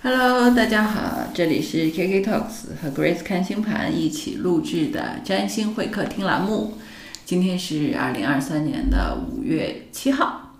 [0.00, 6.78] Hello，大家好，这里是 KK Talks 和 Grace 看星盘一起录制的占星会客厅栏目。
[7.24, 10.54] 今天是二零二三年的五月七号。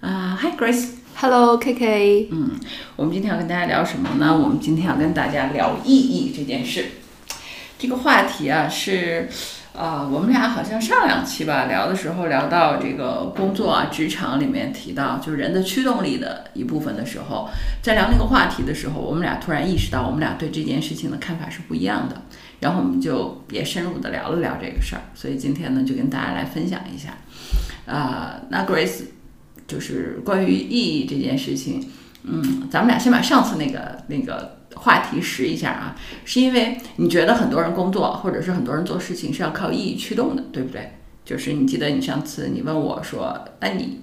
[0.00, 0.88] 啊、h i Grace。
[1.14, 2.50] Hello KK，嗯，
[2.96, 4.36] 我们今天要跟大家聊什么呢？
[4.36, 6.86] 我们今天要跟大家聊意义这件事。
[7.78, 9.28] 这个话题啊是，
[9.76, 17.48] 啊，我们俩好像上两期吧聊的时候聊到这个工作啊、职场里面提到，就是人的驱动力的一部分的时候，
[17.82, 22.22] 在聊那个话题的时候，我们俩突然意识到，我们俩对这件事情的看法是不一样的。
[22.58, 27.18] 然后我们就也深入的聊了聊这个事儿，所以今天呢就跟大家来分享一下。
[27.84, 29.02] 啊、那 Grace
[29.68, 31.86] 就是关于意义这件事情，
[32.24, 40.92] 嗯，咱们俩先把上次那个那个话题拾一下啊，是因为你觉得很多人工作或者是很多人做事情是要靠意义驱动的，对不对？
[41.24, 44.00] 就是你记得你上次你问我说，那你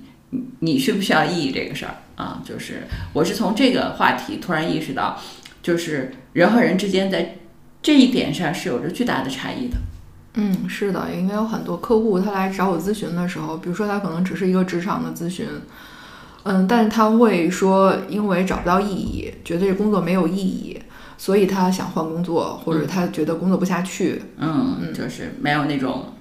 [0.60, 2.42] 你需不需要意义这个事儿啊？
[2.44, 2.84] 就是
[3.14, 5.18] 我是从这个话题突然意识到，
[5.62, 7.38] 就是人和人之间在
[7.82, 9.78] 这一点上是有着巨大的差异的。
[10.36, 15.48] 嗯，是的，因为有很多客户他来找我咨询的时候，比如说他可能只是一个职场的咨询，
[16.44, 20.78] 嗯，但是他会说，因为找不到意义，觉得这工作没有意义，
[21.18, 24.22] 所以他想换工作，或者他觉得工作不下去。
[24.38, 26.14] 嗯，就是没有那种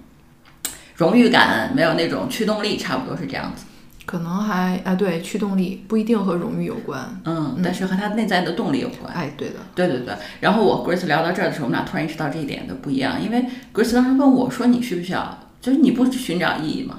[0.97, 3.65] 荣誉感，没有那种驱动力，差不多是这样子。
[4.05, 7.21] 可能还啊，对，驱动力不一定和荣誉有关。
[7.25, 9.13] 嗯，但是和他内在的动力有关。
[9.13, 10.15] 哎，对的，对对对。
[10.41, 15.39] 然后我 Grace 聊到这儿的时候，我们俩突然意识到这一点的不一样，因为 Grace 当时问我说：“你需不需要？
[15.61, 16.99] 就是你不寻找意义吗？”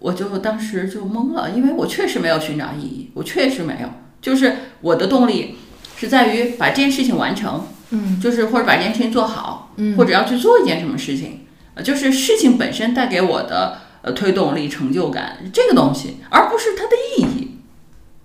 [0.00, 3.88] 我就当时就懵了，因为我确实没有寻找意义，我确实没有，
[4.20, 5.56] 就是我的动力
[5.96, 17.58] 是在于把这件事情完成，嗯就是或者把这件事情做好，嗯或者要去做一件什么事情，呃，就是事情本身带给我的呃推动力、成就感这个东西，而不是它的意义。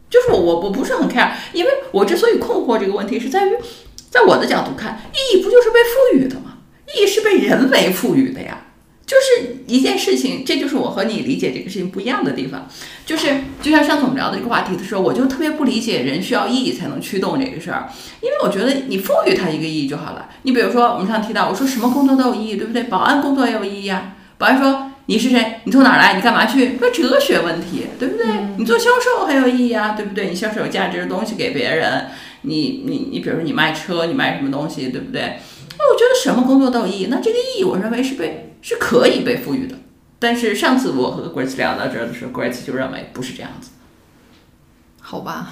[0.10, 3.52] 就是我我我不是很 care，因为我之所以困惑这个问题，是在于
[4.10, 6.60] 在我的角度看，意义不就是被赋予的吗？
[6.96, 8.65] 意义是被人为赋予的呀。
[9.06, 12.68] 就是一件事情，这就是我和你理解这个事情不一样的地方。
[13.06, 17.88] 就是就像上次我们聊的这个话题的时候，我就特别不理解人需要意义才能驱动这个事儿，
[18.22, 20.30] 因为我觉得你赋予它一个意义就好了。
[20.42, 22.84] 你比如说我们上次提到，我说什么工作都有意义，对不对？
[22.84, 24.16] 保安工作也有意义啊。
[24.40, 25.60] 保安说你是谁？
[25.66, 26.16] 你从哪儿来？
[26.16, 26.70] 你干嘛去？
[26.70, 28.26] 个哲学问题，对不对？
[28.58, 30.30] 你做销售很有意义啊，对不对？
[30.30, 32.08] 你销售有价值的东西给别人，
[32.42, 35.38] 你你你比如说你卖车，你卖什么东西，对不对？
[35.78, 39.78] 那我觉得什么工作都有意义，那这个意义我认为是被是可以被赋予的。
[40.18, 43.70] 但是上次我和 Grace 聊到这儿的时候，Grace 就认为不是这样子。
[45.00, 45.52] 好吧。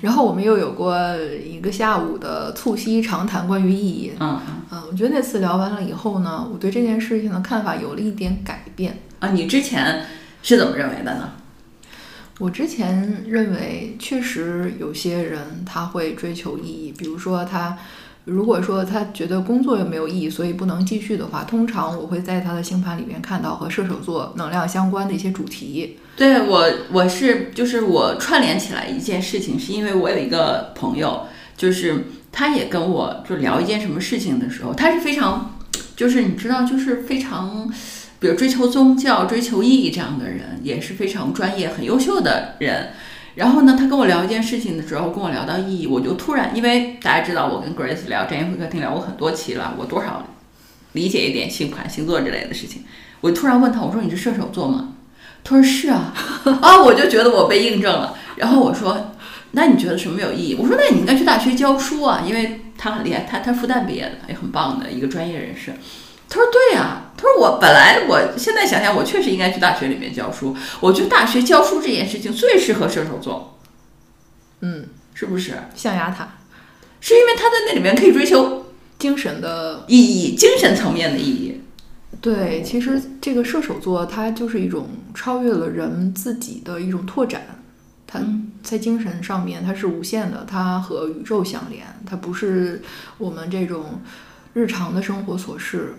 [0.00, 0.96] 然后我们又有过
[1.44, 4.12] 一个下午的促膝长谈关于意义。
[4.18, 8.98] 嗯嗯，我觉得那次聊完了以后呢，我对这件事情的看法有了一点改变。
[9.18, 10.06] 啊，你之前
[10.42, 11.32] 是怎么认为的呢？
[12.38, 17.76] 我之前认为，确实有些人他会追求意义，比如说他，
[18.28, 25.96] 如果说他觉得工作又没有意义，所以不能继续的话，通常我会在他的星盘里面看到和射手座能量相关的一些主题。
[26.14, 35.58] 对我，我是就是我串联起来一件事情，是因为我有一个朋友，就是他也跟我就聊一件什么事情的时候，他是非常，
[35.96, 37.66] 就是你知道，就是非常，
[38.20, 42.90] 比如追求宗教、追求意义这样的人，也是非常专业、很优秀的人。
[43.38, 50.26] 然后呢，他跟我聊一件事情的时候，跟我聊到意义，我就突然，因为大家知道我跟 Grace 聊占星会客厅聊过很多期了，我多少
[50.94, 52.82] 理解一点星盘、星座之类的事情，
[53.20, 54.94] 我突然问他，我说你是射手座吗？
[55.44, 56.12] 他说是啊，
[56.60, 58.16] 啊，我就觉得我被印证了。
[58.34, 59.12] 然后我说，
[59.52, 60.56] 那你觉得什么有意义？
[60.58, 65.72] 我说，那你应该去大学教书啊，因为他很厉害，他他复旦毕业的，也很棒的一个专业人士。
[66.28, 70.56] 他说对呀、他说我本来我现在想想，我确实应该去大学里面教书。
[70.78, 73.58] 我觉得大学教书这件事情最适合射手座，
[74.60, 75.54] 嗯，是不是？
[75.74, 76.38] 象牙塔，
[77.00, 78.66] 是因为他在那里面可以追求
[79.00, 81.60] 精神的意义，精神层面的意义。
[82.20, 87.42] 对，其实这个射手座它就是一种超越了人自己的一种拓展，
[88.06, 88.20] 它
[88.62, 92.80] 在精神上面它是无限的，它和宇宙相连，它不是
[93.18, 94.00] 我们这种
[94.54, 95.94] 日常的生活琐事。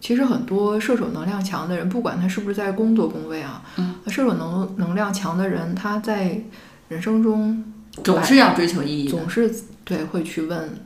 [0.00, 6.40] 其实很多射手能量强的人，不管他是不是在工作工位啊，嗯射手能能量强的人，他在
[6.88, 7.64] 人生中
[8.04, 9.08] 总是要追求意义。
[9.08, 9.52] 总是
[9.84, 10.78] 对会去问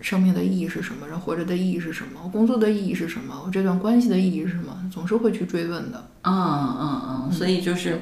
[0.00, 6.08] 生命的意义是什么，人活着的意义是什么，我工作的意义是什么，我这段关系的意义是什么，总是会去追问的。
[6.22, 8.00] 嗯嗯嗯，所以就是，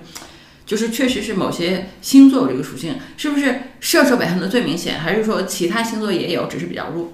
[0.65, 7.13] 就是确实是某些星座有这个属性，是不是射手表现的最明显，还是说其他星座也有，只是比较弱？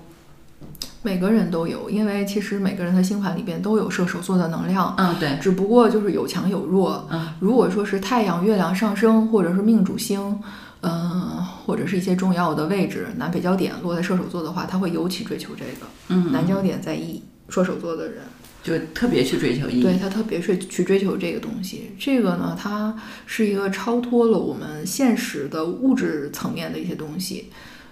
[1.09, 7.09] 每个人都有，因为其实每个人的星盘里边都有射手座的能量，嗯，对，只不过就是有强有弱。
[7.11, 10.39] 嗯，如果说是太阳、月亮上升，或者是命主星，
[10.83, 15.87] 嗯、或者是一些重要的位置，南北焦点落在射手座的话，他会尤其追求这个。
[16.09, 18.19] 嗯，南焦点在 E 射手座的人，
[18.63, 19.83] 就特别去追求意义。
[19.83, 21.93] 对他特别去去追求这个东西。
[21.99, 22.95] 这个呢，它
[23.25, 27.51] 是一个超脱了我们现实的物质层面的一些东西，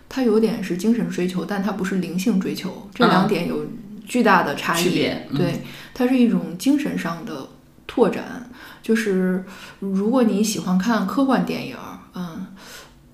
[0.09, 2.89] 它有点是精神追求，但它不是灵性追求。
[2.95, 3.67] 这两点有
[4.07, 5.11] 巨大的差异。
[5.37, 5.63] 对，
[5.95, 7.49] 它是一种精神上的
[7.87, 8.51] 拓展。
[8.83, 9.45] 就是
[9.81, 11.77] 如果你喜欢看科幻电影。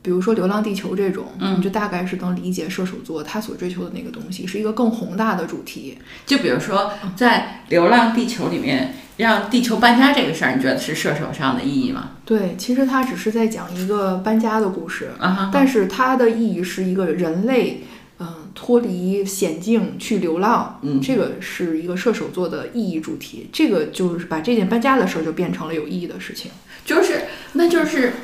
[0.02, 5.96] 比如说《流浪地球》这种，嗯你就大概是能理解射手座他所追求的那个东西，是一个更宏大的主题。
[6.26, 12.10] 就比如说，在《流浪地球》里面，让地球搬家这个事儿，你觉得是射手上的意义吗？
[12.24, 17.84] 对，其实它只是在讲一个搬家的故事，啊哈，但是它的意义是一个人类，
[18.18, 23.48] 嗯、脱离险境去流浪，嗯这个是一个射手座的意义主题。
[23.52, 26.50] 这个就是把这件搬家的事儿就变成了有意义的事情。
[26.84, 27.20] 就是
[27.52, 28.14] 那就是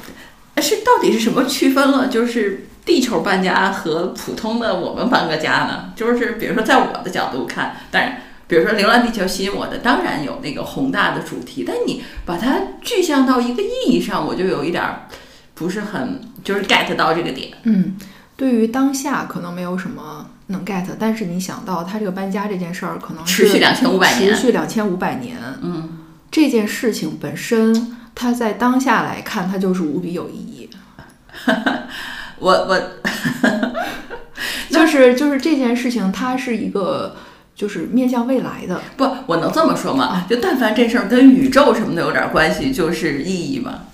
[0.61, 2.09] 是到底是什么区分了？
[2.09, 5.93] 就是地球搬家和普通的我们搬个家呢？
[5.97, 8.23] 就是比如说，在我的角度看，当然。
[8.49, 15.03] 比如说《流浪地球》吸引我的，当然有那个宏大的主题，但你把它具象到一个意义上，我就有一点儿
[15.53, 17.51] 不是很就是 get 到这个点。
[17.65, 17.97] 嗯，
[18.39, 25.99] 对于当下可能没有什么能 get，但是你想到它这个搬家这件事儿，可能持续两千五百年持续两千五百年，嗯，
[26.31, 30.69] 这件事情本身，它在当下来看，它就是无比有意义。
[32.41, 32.83] 我我
[34.69, 37.15] 就是就是这件事情，它是一个
[37.55, 38.81] 就是面向未来的。
[38.97, 40.27] 不，我能这么说吗？
[40.29, 43.85] 就但凡这事儿跟宇宙什么的有点关系，就是意义嘛。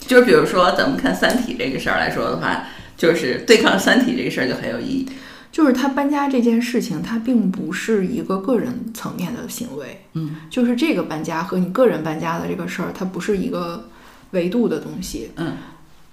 [0.00, 2.64] 就是比如说，咱们看《三体》这个事儿来说的话，
[2.98, 5.08] 就是对抗《三体》这个事儿就很有意义。
[5.52, 13.88] 就是他搬家这件事情，它并不是一个个人层面的行为，嗯，就是这个搬家和你个人搬家的这个事儿，它不是一个
[14.30, 15.52] 维度的东西，嗯，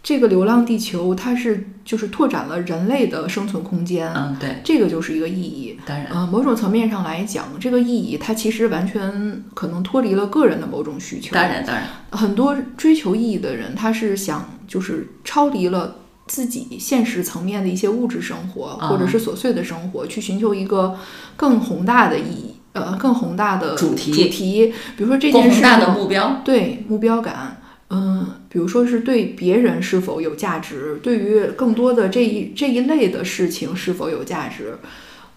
[0.03, 5.79] 这个流浪地球，它是就是拓展了人类的生存空间，嗯，对，这个就是一个意义。
[5.85, 11.33] 当然，呃，某种层面上来讲，这个意义它其实完全可能脱离了个人的某种需求。
[11.33, 15.95] 当然，当然，很多追求意义的人，他是想就是超离了
[16.29, 20.95] 自己现实层面的一些物质生活，啊或者是琐碎的生活，去寻求一个
[21.35, 27.57] 更宏大的意义，呃，更宏大的主题主题，比如说这更件事宏大的目标，对目标感。
[27.91, 34.77] 嗯，比如说是对别人是否有价值，对于更多的这一这一类的事情是否有价值。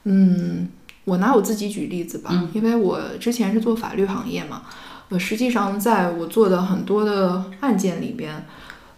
[0.05, 0.69] 嗯，
[1.05, 4.65] 我拿我自己举例子吧，嗯因为我之前是做法律行业嘛，
[5.09, 8.45] 呃，实际上在我做的很多的案件里边，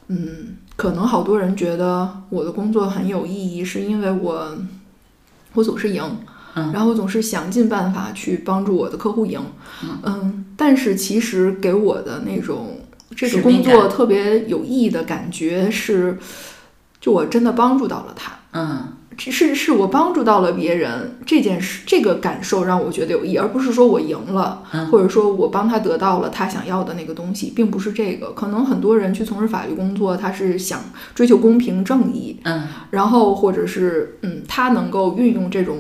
[0.09, 4.57] 嗯，可能好多人觉得我的工作很有意义，是因为我
[5.55, 6.03] 我总是赢，
[6.55, 6.73] 嗯。
[6.73, 9.41] 然后我总是想尽办法去帮助我的客户赢，
[10.03, 12.81] 嗯，但是其实给我的那种
[13.15, 16.19] 这个工作特别有意义的感觉是，
[17.01, 18.33] 就我真的帮助到了他。
[18.53, 18.89] 嗯，
[19.19, 28.33] 是是我帮助到了别人这件事，这个感受让我觉得有意义，而不是说我赢了，嗯或者说我帮他得到了他想要的那个东西，并不是这个。
[28.33, 30.85] 可能很多人去从事法律工作，他是想
[31.15, 35.79] 追求公平正义，嗯，然后或者是嗯，他能够运用这种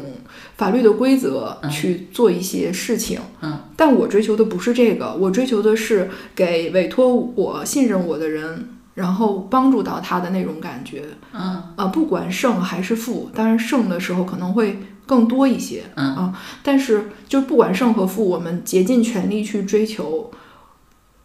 [0.56, 3.18] 法律的规则嗯去做一些事情。
[3.42, 11.04] 嗯，但我追求的不是这个，我追求的是给委托我、信任我的人，然后帮助到他的那种感觉。
[11.32, 15.84] 嗯，啊，不管胜还是负，当然胜的时候可能会更多一些。
[15.94, 20.30] 嗯啊，但是就不管胜和负，我们竭尽全力去追求，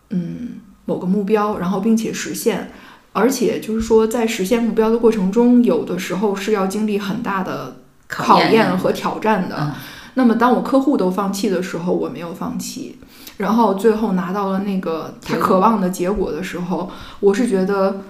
[0.10, 2.72] 嗯，某个目标，然后并且实现。
[3.13, 7.77] 而且就是说，在实现目标的过程中，有的时候是要经历很大的
[8.08, 9.55] 考验验和挑战的。
[9.60, 9.72] 嗯
[10.16, 12.98] 那么，当我客户都放弃的时候，我没有放弃，
[13.38, 16.89] 然后最后拿到了那个他渴望的结果的时候，
[17.20, 18.01] 我是觉得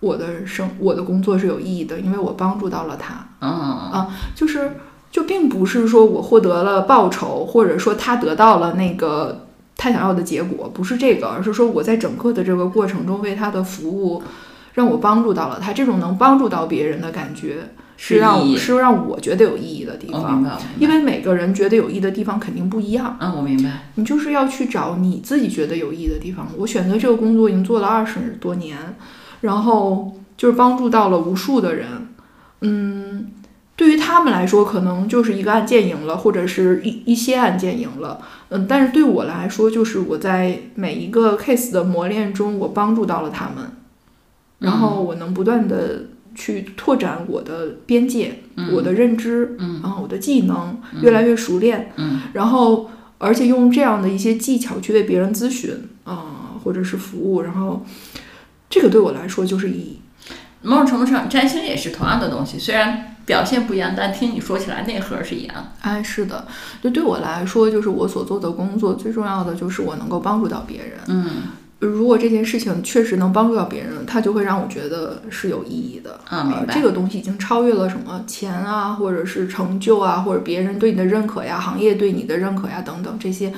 [0.00, 3.26] 我的生我的工作是有意义的，因为我帮助到了他。
[3.40, 4.72] 嗯，就是
[5.10, 9.46] 就并不是说我获得了报酬，或者说他得到了那个
[9.76, 14.22] 他想要的结果，不是这个，而是说我在整个的这个过程中为他的服务，
[14.74, 17.68] 让我帮助到了他，这种能帮助到别人的感觉
[18.00, 20.42] 是是让是让我觉得有意义的地方。
[20.78, 26.46] 因为每个人觉得有意义的地方肯定不一样，嗯，我明白，你就是要去找你自己觉得有意义的地方。
[26.56, 28.78] 我选择这个工作已经做了二十多年，
[29.40, 31.88] 然后就是帮助到了无数的人，
[32.60, 33.32] 嗯，
[33.74, 43.72] 对于他们来说，可能就是一个案件赢了，或者是一一些案件赢了，嗯，但是对我来说，就是我在每一个 case 的磨练中，我帮助到了他们，
[44.60, 46.02] 然后我能不断的
[46.38, 48.38] 去拓展我的边界，
[48.72, 57.84] 我的认知，嗯然后我的技能越来越熟练，嗯然后而且用这样的一些技巧去为别人咨询啊、或者是服务，然后
[58.70, 59.98] 这个对我来说就是意义。
[60.62, 65.72] 某种程度上，占星也是同样的东西，虽然表现不一样，但听你说起来内核是一样。
[65.80, 66.46] 哎，是的，
[66.82, 70.98] 就对我来说，就是我所做的工作最重要的就是我能够帮助到别人。
[71.08, 71.26] 嗯，
[71.78, 76.18] 如果这件事情确实能帮助到别人，它就会让我觉得是有意义的。
[76.30, 76.74] 嗯，明白。
[76.74, 83.52] 这个东西已经超越了什么钱啊，或者是成就啊，或者别人对你的认可呀，行业对你的认可呀等等这些，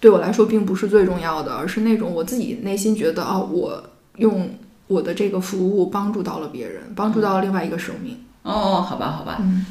[0.00, 3.82] 对我来说并不是最重要的，而是那种我自己内心觉得啊，我
[4.16, 4.48] 用。
[4.90, 8.18] 我的这个服务帮助到了别人，帮助到了另外一个生命。
[8.42, 9.64] 哦，好吧，好吧，嗯，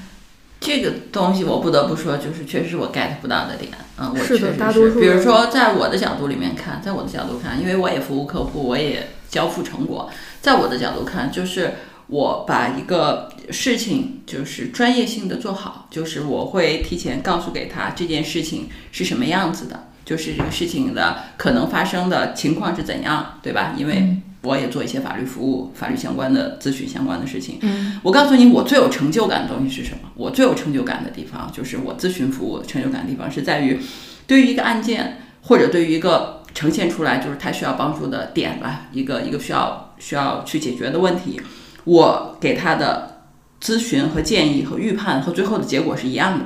[0.59, 3.71] 这个东西我不得不说，就是确实是我 get 不到的点。
[3.97, 4.91] 嗯，我确实是。
[4.99, 10.09] 比如说，在我的角度里面看，在我的角度看，因为我也服务客户，我也交付成果。
[10.41, 11.75] 在我的角度看，就是
[12.07, 23.73] 我把一个事情就是专业性的做好，就是我会提前告诉给他这件事情是什么样子的，就是这个事情的可能发生的情况是怎样，对吧？
[23.77, 27.58] 因为我也做一些法律服务、法律相关的咨询相关的事情。
[27.62, 30.10] 嗯，我告诉你，我最有成就感的东西是什么？
[30.15, 33.77] 我最有成就感的地方就是我咨询服务成就感的地方是在于，
[34.25, 41.41] 对于一个案件或者对于一个呈现出来就是他需要帮助的点吧，一个一个需要需要去解决的问题，
[41.84, 43.24] 我给他的
[43.62, 46.46] 咨询和建议和预判和最后的结果是一样的。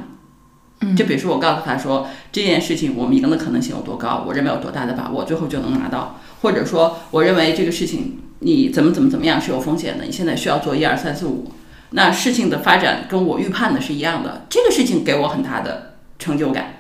[0.82, 6.20] 嗯，就比如说我告诉他说这件事情我们赢的可能性有多高，我认为有多大的把握，最后就能拿到。
[6.44, 11.52] 或者说，我认为这个事情你怎么怎么怎么样是有风险的，你现在需要做一二三四五，
[11.92, 16.74] 那事情的发展跟我预判的是一样的，这个事情给我很大的成就感。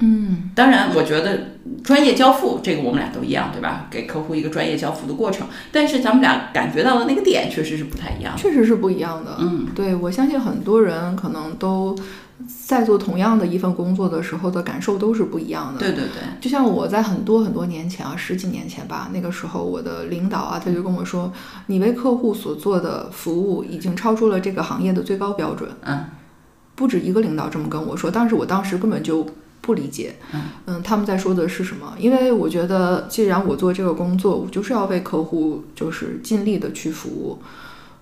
[0.00, 3.86] 嗯，当然，我觉得专业交付这个我们俩都一样，对吧？
[3.90, 9.38] 给客户一个专业交付的过程，但是咱们俩感觉到的那个点确实是不太一样，确实是不一样的。
[9.40, 11.96] 嗯，对我相信很多人可能都。
[12.66, 15.80] 在做同样的一份工作的时候的感受都是不一样的。
[15.80, 21.32] 对对对，就像我在很多很多年前啊，十几年前吧，那个时候我的领导啊，他就跟我说
[21.66, 26.04] ：“你为客户所做的服务已经超出了这个行业的最高标准。”嗯，
[26.74, 29.26] 不止一个领导这么跟我说，但是我当时根本就
[29.62, 30.16] 不理解。
[30.34, 31.94] 嗯嗯，他们在说的是什么？
[31.98, 37.38] 因为我觉得，既然我做这个工作，我就是要为客户就是尽力的去服务。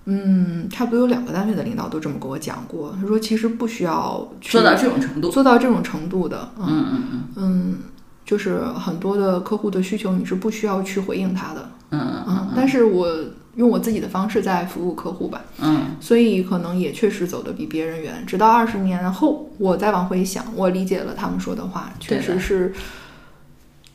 [0.07, 2.95] 嗯，差不多有两个单位的领导都这么跟我讲过。
[3.01, 6.51] 他说，其实不需要做到这种程度，做到这种程度的。
[6.59, 7.77] 嗯嗯嗯嗯，
[8.23, 11.69] 就是很多的客户的需求，你是不需要去回应他的。
[11.89, 12.47] 嗯嗯嗯。
[12.55, 13.07] 但是我
[13.55, 15.41] 用我自己的方式在服务客户吧。
[15.59, 15.95] 嗯。
[15.99, 18.23] 所以可能也确实走得比别人远。
[18.27, 22.71] 直到二十年后，我再往回想，我理解了他们说的话，确实是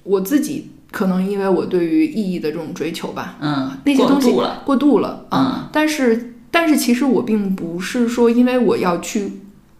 [0.02, 0.72] 我自己。
[0.90, 4.32] 可能因为我对于意义的这种追求吧，嗯，那些东西
[4.64, 9.32] 过度了，嗯，但是但是其实我并不是说因为我要去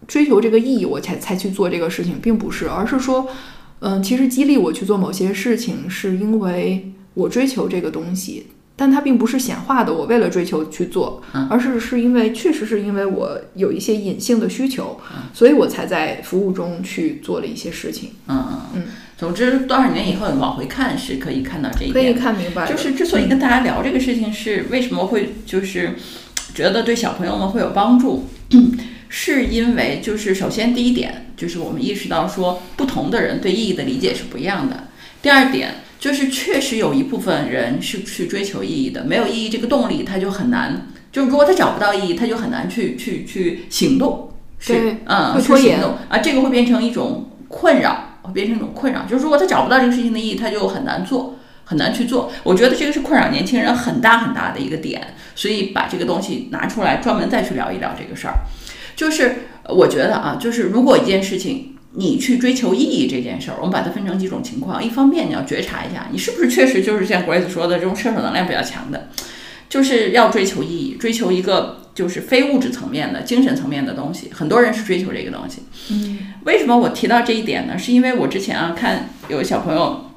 [0.07, 3.27] 追求这个意义，我才才去做这个事情，并不是，而是说，
[3.79, 14.97] 嗯，其实激励我去做某些事情，是因为我追求这个东西，但它并不是显化的，我为了追求去做，而是是因为确实是因为我有一些隐性的需求，
[15.33, 18.59] 所以我才在服务中去做了一些事情，嗯嗯。
[18.75, 18.83] 嗯。
[19.21, 21.93] 总之，多少年以后你往回看是可以看到这一点。
[21.93, 22.67] 可以看明白。
[22.67, 25.93] 就是之所以跟大家聊这个事情，是为什么会就是
[26.55, 28.27] 觉得对小朋友们会有帮助，
[29.09, 34.87] 是因为就是首先第一点就是我们意识到说不同的人对意义的理解是不一样的。
[35.21, 44.31] 第二点就是确实有一部分人是去追求意义的，没有意义这个动力他就很难，就如果他找不到意义，他就很难去去去行动。
[44.57, 48.10] 是，嗯，会拖延啊，这个会变成一种困扰。
[48.23, 52.31] 会变成一种困扰，就是如果他找不到这个事情的意义，他就很难做，很难去做。
[52.43, 58.35] 我觉得这个是困扰年轻人很大很大的一个点，所以把这个东西拿出来，专门再去聊一聊这个事儿。
[58.95, 64.83] 就是我觉得啊，就是如果一件事情你去追求意义这件事儿，我们把它分成几种情况。
[64.83, 69.09] 一方面你要觉察一下，你是不是确实就是像 Grace 说的这种射手能量比较强的，
[69.67, 71.80] 就是要追求意义，追求一个。
[71.93, 75.63] 就是非物质层面的精神层面的东西，很多人是追求这个东西。
[75.89, 77.77] 嗯，为什么我提到这一点呢？
[77.77, 80.11] 是因为我之前啊看有个小朋友，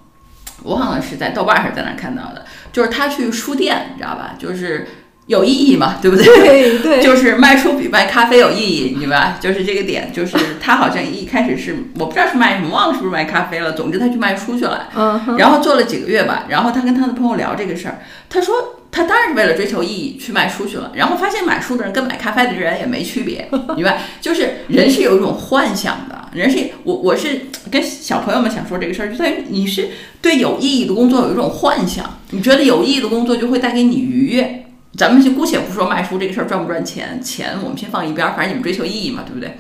[0.62, 4.37] 我好像是在豆瓣还是在哪看到的，就是他去书店，你知道吧？
[4.38, 4.87] 就是
[5.26, 6.25] 有意义嘛，对不对？
[6.25, 7.00] 对对。
[7.04, 9.37] 就是卖书比卖咖啡有意义，你明白？
[9.40, 13.73] 就是这个点，就是他好像一开始是我不知道是卖什么，忘了是不是卖咖啡了。
[13.73, 14.88] 总之他去卖书去了。
[14.97, 15.37] 嗯。
[15.38, 18.81] 然后做了几个月吧，然后他跟他的朋友聊这个事儿，他说。
[18.97, 24.02] 他当然是为了追求意义去卖书去了，然后发现买书的人跟买咖啡的人也没区别，明白？
[24.21, 29.88] 就是人是有一种幻想的，人是我我是跟小朋友们想说这个事儿，就在于你是
[30.23, 34.64] 对有意义的工作有一种幻想，你觉得有意义的工作就会带给你愉悦。
[34.96, 39.56] 咱们就姑且不说卖书这个事儿赚不赚钱，钱我们先放一边，反正你们追求意义嘛，对不对？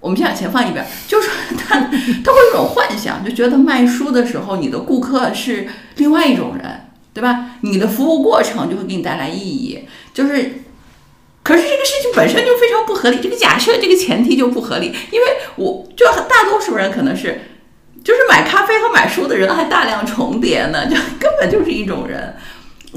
[0.00, 6.82] 我们先把钱放一边，就是他他会有一种幻想，就觉得卖书的时候你的顾客是另外一种人。
[7.16, 7.52] 对吧？
[7.62, 9.88] 你的服务过程就会给你带来意义。
[10.12, 10.34] 就是，
[11.42, 17.40] 可是这个事情本身就非常不合理，这个假设这个前提就不合理，因为我就大多数人可能是，
[18.04, 22.36] 就是买咖啡和买书的人还大量重叠呢，就根本就是一种人，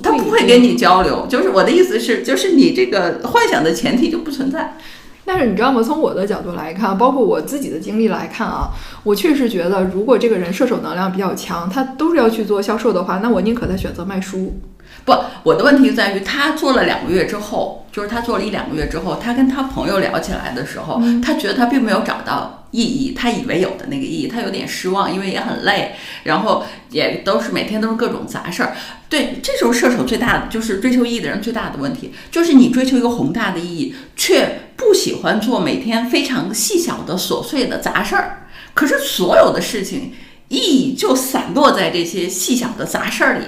[0.01, 1.25] 他不会跟你交流。
[1.29, 4.77] 就是我的意思是，就是你这个幻想的前提就不存在。
[5.25, 5.83] 但是你知道吗？
[5.83, 8.69] 从我的角度来看，包括我自己的经历来看啊，
[9.03, 14.59] 我确实觉得，如果这个人射手能量比较强，他都是要去做销售的话，那我宁可他选择卖书。
[15.05, 15.13] 不，
[15.43, 28.73] 我的问题在于他做了两个月之后，就是他做了一两个月之后，他跟他朋友聊起来的时候，他觉得他并没有找到意义，他以为有的那个意义，他有点失望，因为也很累，然后也都是每天都是各种杂事儿。
[29.09, 38.47] 对，这时候射手最大的就是追求意义的人最大的问题，就是你追求一个宏大的意义，却不喜欢做每天非常细小的琐碎的杂事儿。
[38.73, 40.13] 可是所有的事情
[40.47, 43.45] 意义就散落在这些细小的杂事儿里。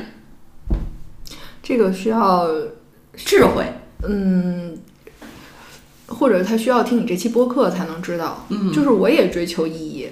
[1.64, 2.50] 这个需要
[3.16, 3.64] 智慧，
[4.08, 4.78] 嗯，
[6.08, 8.46] 或者他需要听你这期播客才能知道。
[8.50, 10.08] 嗯，就是我也追求意义，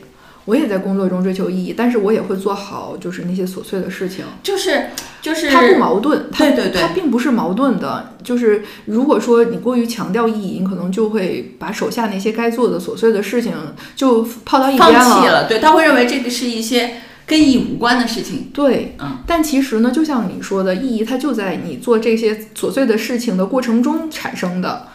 [0.45, 4.25] 我也在工作中追求意义，但是我也会做好就是那些琐碎的事情。
[4.43, 4.87] 就是
[5.21, 8.15] 就是它不矛盾，对对对，它并不是矛盾的。
[8.23, 13.53] 就是如果说你过于强调意义，你可能就会把手下那些该做的琐碎的事情
[13.95, 15.47] 就抛到一边了。
[15.47, 17.01] 对，他会认为这个是一些。
[17.29, 24.87] 跟意义无关的事情，对，嗯，但其实呢，就像你说的，意义它就在你做这些琐碎的事情的过程中产生的。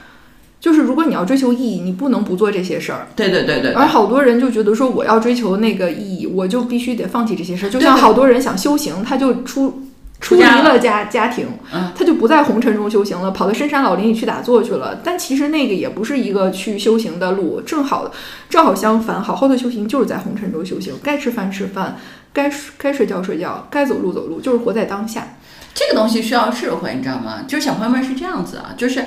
[0.61, 3.07] 就是如果你要追求意义，你不能不做这些事儿。
[3.15, 3.73] 对对对对。
[3.73, 7.71] 而好多人就觉得说，我要追求那个意义，我就必须得放弃这些事儿。
[7.71, 9.84] 就像好多人想修行，他就出。
[10.25, 11.47] 出离了家家庭，
[11.95, 14.99] 他就不在红尘中修行了，跑到深山老林里去打坐去了。
[15.05, 18.11] 但其实那个也不是一个去修行的路，正好
[18.49, 20.95] 正好相反，好好的修行就是在红尘中修行。
[21.03, 21.99] 该吃饭吃饭，
[22.33, 25.37] 该该睡觉睡觉，该走路走路，就是活在当下。
[25.75, 27.45] 这个东西需要智慧，你知道吗？
[27.47, 29.05] 就是小朋友们是这样子啊，就是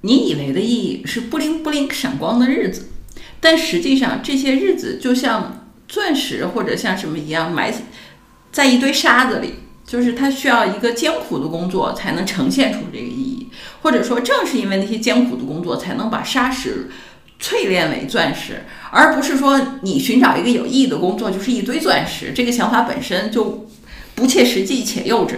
[0.00, 2.88] 你以为的意义是不灵不灵闪光的日子，
[3.38, 7.72] 但实际上这些日子就像钻石或者像什么一样埋
[8.50, 9.59] 在一堆沙子里。
[9.90, 13.48] 就是他需要一个艰苦的工作才能呈现出这个意义，
[13.82, 16.88] 或者说正是因为那些艰苦的工作，才能把沙石
[17.42, 22.32] 淬炼为钻石，而不是说你寻找一个有意义的工作就是一堆钻石。
[22.32, 23.66] 这个想法本身就
[24.14, 25.34] 不切实际且幼稚。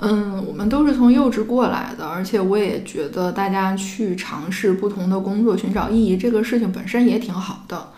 [0.00, 7.92] 嗯，我们都是从幼稚过来的，而且我也觉得大家去尝试不同的工作寻找意义，这个事情本身也挺好的。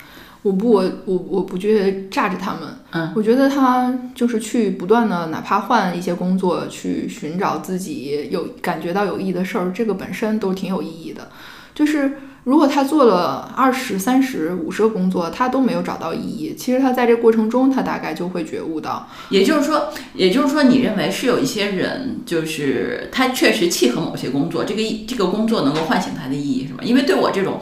[0.47, 2.61] 我不，我我我不觉得炸着他们，
[2.93, 11.29] 嗯，我觉得他就是去不断的，哪怕换一些工作，去寻找自己有感觉到有意义的事儿，这个本身都挺有意义的。
[11.75, 12.13] 就是
[12.45, 19.09] 如果他做了二十三十五十个工作，他都没有找到意义，其实他在这过程中，他大概就会觉悟到。
[19.31, 26.81] 也就是说，也就是说，你认为是有一些人，就是他确实契合某些工作，这个这个工作能够唤醒他的意义，是吗？
[26.83, 27.61] 因为对我这种。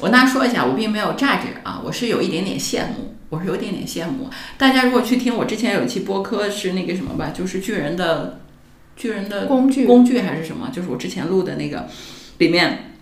[0.00, 4.30] 我跟大家说一下，我并没有榨汁啊，我是有一点点羡慕，我是有一点点羡慕。
[4.56, 8.40] 大家如果去听我之前有一期播客是那个什么吧，就是巨人的
[8.96, 11.86] 巨人的工具工具还是什么，就是我之前录的那个
[12.38, 12.92] 里面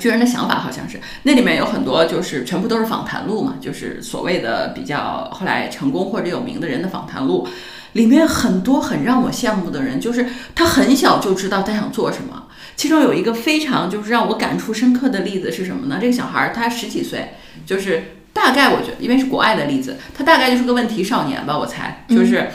[0.00, 7.46] 巨人的想法好像是那里面有很多就是全部都是访谈录嘛，就是所谓的比较后来成功或者有名的人的访谈录，
[7.92, 12.44] 里面很多很让我羡慕的人，就是他很小就知道他想做什么。
[12.74, 15.98] 其中有一个非常就是让我感触深刻的例子是什么呢？
[16.00, 17.34] 这个小孩儿他十几岁，
[17.66, 22.48] 就是大概我觉得，因为是国外的例子，他大概就是个问题少年吧，我猜，就是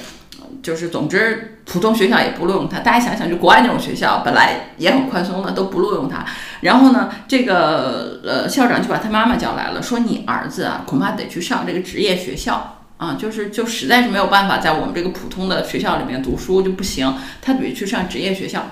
[0.63, 2.79] 就是总之普通学校也不录用他。
[2.79, 6.25] 大家想想，就国外那种学校本来也很宽松的，都不录用他。
[6.61, 18.67] 然后呢，这个呃校长就把他妈妈叫来了，说你儿子啊，恐怕得去上这个职业学校啊，就是就实在是没有办法在我们这个普通的学校里面读书就不行，他得去上职业学校。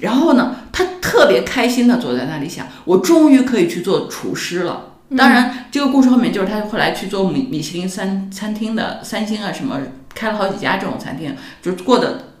[0.00, 4.92] 然后呢，他特别开心的坐在那里想，我终于可以去做厨师了。
[5.16, 9.78] 当然，这个故事后面就是他后来去做米米其林三餐厅的三星啊什么，
[10.14, 12.34] 开了好几家这种餐厅，就过得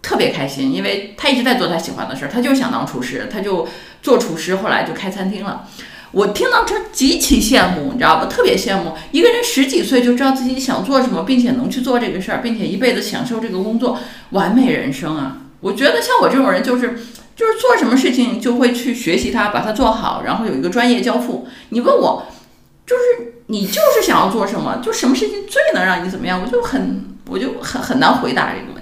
[0.00, 3.68] 特别开心，因为他一直在做他喜欢的事儿，他就想当厨师，他就
[4.00, 5.68] 做厨师，后来就开餐厅了。
[6.12, 8.26] 我听到这极其羡慕，你知道吧？
[8.26, 13.98] 特别羡慕一个人十几岁就知道自己想做什么，并且能去做这个事儿，并且一辈子享受这个工作，
[14.30, 15.38] 完美人生啊！
[15.60, 16.98] 我觉得像我这种人，就是
[17.34, 21.46] 就是做什么事情就会去学习它，把它做好，然后有一个专业交付。
[21.70, 22.26] 你问我，
[22.86, 28.81] 就是你就是想要做什么，就什么事情最能让你怎么样，我就很我就很很难回答这个问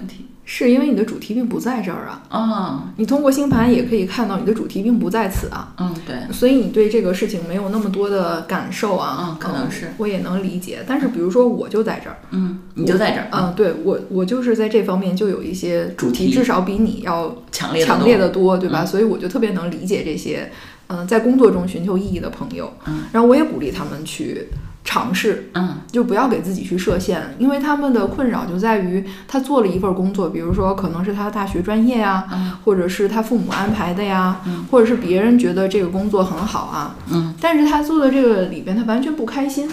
[0.53, 2.21] 是因为你的主题并不在这儿啊。
[2.29, 5.73] 嗯，你通过星盘也可以看到你的主题并不在此啊。
[5.77, 9.29] 嗯，对，所以你对这个事情没有那么多的感受啊。
[9.29, 10.83] 嗯可能是我也能理解。
[10.85, 18.83] 但是比如说我就在这儿，嗯，你就在这儿，嗯，对我我就是在这方面就有一些主题，至少比你要强烈强烈的多，多，对吧？
[18.83, 20.51] 嗯所以我就特别能理解这些，
[20.87, 22.73] 嗯、在工作中寻求意义的朋友。
[22.87, 24.49] 嗯，然后我也鼓励他们去
[24.83, 25.75] 尝试，嗯。
[25.91, 32.53] 就不要给自己去设限，因为他们的困扰就在于他做了一份工作，比如说可能是他大学专业呀、嗯。
[32.63, 34.65] 或者是他父母安排的呀，嗯。
[34.71, 39.69] 或者是别人觉得这个工作很好啊，嗯，但是他做的这个里边他完全不开心，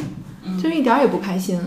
[0.61, 1.61] 就一点儿也不开心。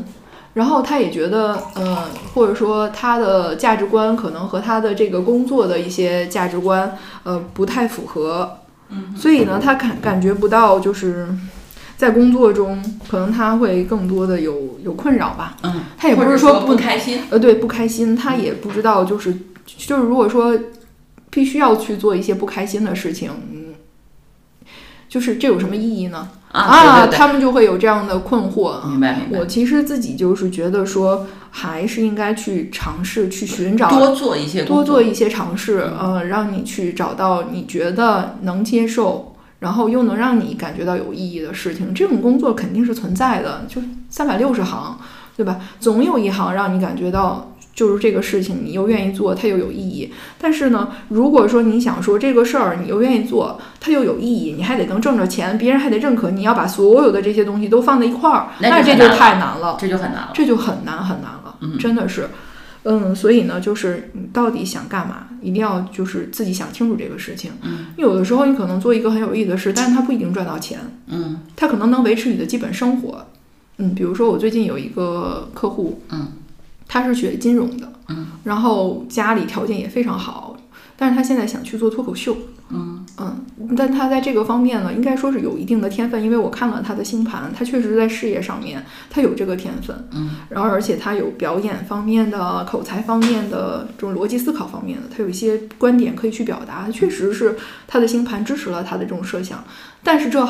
[0.54, 8.58] 然后他也觉得，呃，或者说他的价值观可能和他的这个工作的一些价值观，呃，不太符合。
[8.90, 11.26] 嗯，所以呢，他感感觉不到就是
[12.02, 15.56] 在工作中，可能他会更多的有有困扰吧。
[15.62, 19.32] 嗯，他也不是说不开心，呃，对，不开心，他也不知道，就是
[19.68, 20.58] 就是，如果说
[21.30, 23.76] 必须要去做一些不开心的事情，嗯，
[25.08, 26.28] 就是这有什么意义呢？
[26.52, 28.82] 啊，对对他们就会有这样的困惑。
[28.82, 39.31] 对，明白明白我，其实自己就是觉得说，还是应该去尝试去寻找多做一些，多做一些尝试，呃，让你去找到你觉得能接受，
[39.62, 41.94] 然后又能让你感觉到有意义的事情。
[41.94, 44.98] 这种工作肯定是存在的，就三百六十行，
[45.38, 45.62] 对吧？
[45.80, 47.48] 总有一行让你感觉到。
[47.74, 50.14] 就是这个事情，你又愿意做，它又有意义。
[50.38, 59.78] 但是呢，如果说你想说这个事儿，你又愿意做，它又有意义，你还得能挣着钱，别人还得认可，你要把所有的这些东西都放在一块儿，那就这就太难了。
[59.80, 60.32] 这就很难了。
[60.34, 62.30] 这就很难很难了，嗯真的是，
[62.84, 67.52] 嗯，所以呢，就是你到底想干嘛，一定要就是自己想清楚这个事情。
[67.62, 73.28] 嗯，有的时候你可能做一个很有意义的事，但是它不一定赚到钱，嗯它可能能维持你的基本生活。
[73.78, 76.28] 嗯，比如说我最近有一个客户，嗯，
[76.88, 80.51] 他是学金融的，嗯，然后家里条件也非常好，
[81.02, 82.38] 但是他现在想去做脱口秀，
[82.70, 83.00] 嗯。
[83.18, 83.44] 嗯，
[83.76, 99.64] 但他在这个方面呢，应该说是有一定的天分，因为我看了他的星盘，他确实在事业上面他有这个天分，嗯，然后而且他有表演方面的、口才方面的、这种逻辑思考方面的，他有一些观点可以去表达，确实是他的星盘支持了他的这种设想，
[100.04, 100.48] 但是这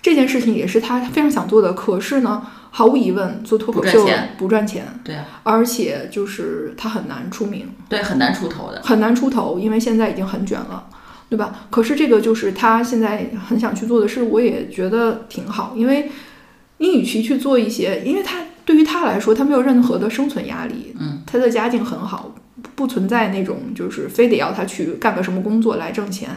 [0.00, 7.68] 这件事情也是他非常想做的，可是呢，毫无疑问，做脱口秀不赚钱不赚钱，对啊，而且就是他很难出名。
[7.86, 8.80] 对，很难出头的。
[8.82, 10.88] 很难出头，因为现在已经很卷了，
[11.28, 11.66] 对吧？
[11.68, 16.10] 可是这个就是他现在很想去做的事，我也觉得挺好，因为
[16.78, 22.34] 你与其去做一些，因为他对于他来说，他没有任何的生存压力，嗯，他的家境很好，
[22.74, 26.30] 不存在那种就是非得要他去干个什么工作来挣钱，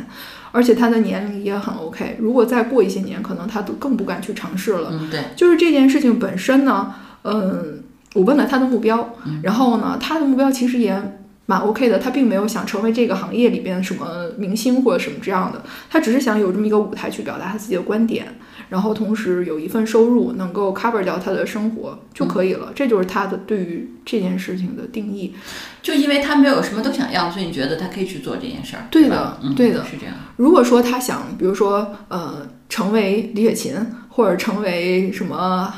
[0.55, 2.15] 而且他的年龄也很 OK。
[2.17, 4.89] 如果再过一些年，可能他都更不敢去尝试了。
[4.93, 9.09] 嗯，对，就是这件事情本身呢，嗯，我问了他的目标，
[9.43, 10.97] 然后呢，他的目标其实也
[11.45, 18.25] 蛮 OK 的，他并没有想成为这个行业里边什么明星或者什么这样的，他只是想有这么一个舞台去表达他自己的观点，
[18.69, 25.33] 然后同时有一份收入能够 cover 掉他的生活就可以了，这就是他的对于这件事情的定义。
[25.81, 30.15] 就因为他没有什么都想要，所以你觉得他可以去做这件事儿，对的对的是这样。
[30.37, 33.75] 如果说他想，比如说呃，成为李雪琴
[34.09, 35.71] 或者成为什么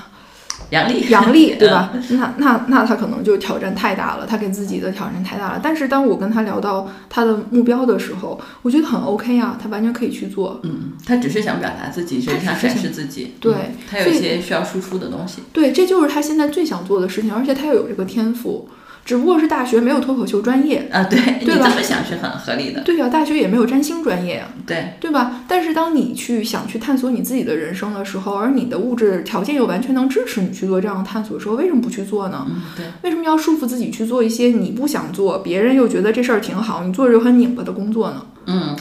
[0.69, 1.91] 杨丽，杨丽， 对吧？
[2.09, 5.59] 那那那他可能就挑战太大了，他给自己的挑战太大了。
[5.63, 10.59] 但是当我跟他聊到他的目标的时候，我觉得很 OK 啊，他完全可以去做。
[10.63, 13.35] 嗯，他只是想表达自己，只是想展示自己。
[13.39, 15.41] 对嗯他有一些需要输出的东西。
[15.53, 18.67] 对，这就是他现在最想做的事情，而且他又有这个天赋，
[19.07, 20.89] 只不过是大学没有脱口秀专业。
[20.91, 22.81] 啊，对你对吧这么想是很合理的。
[22.81, 25.45] 对呀、大学也没有占星专业啊，对，对吧？
[25.47, 32.45] 但是当你去想去探索你自己的人生的时候，而你的物质条件又完全能支持你去做这样的探索的时候，为什么不去做呢？
[32.49, 38.25] 嗯，对，为什么要束缚自己去做一些你不想做，别人又觉得这事儿挺好，你做着又很拧巴的工作呢？
[38.47, 38.75] 嗯，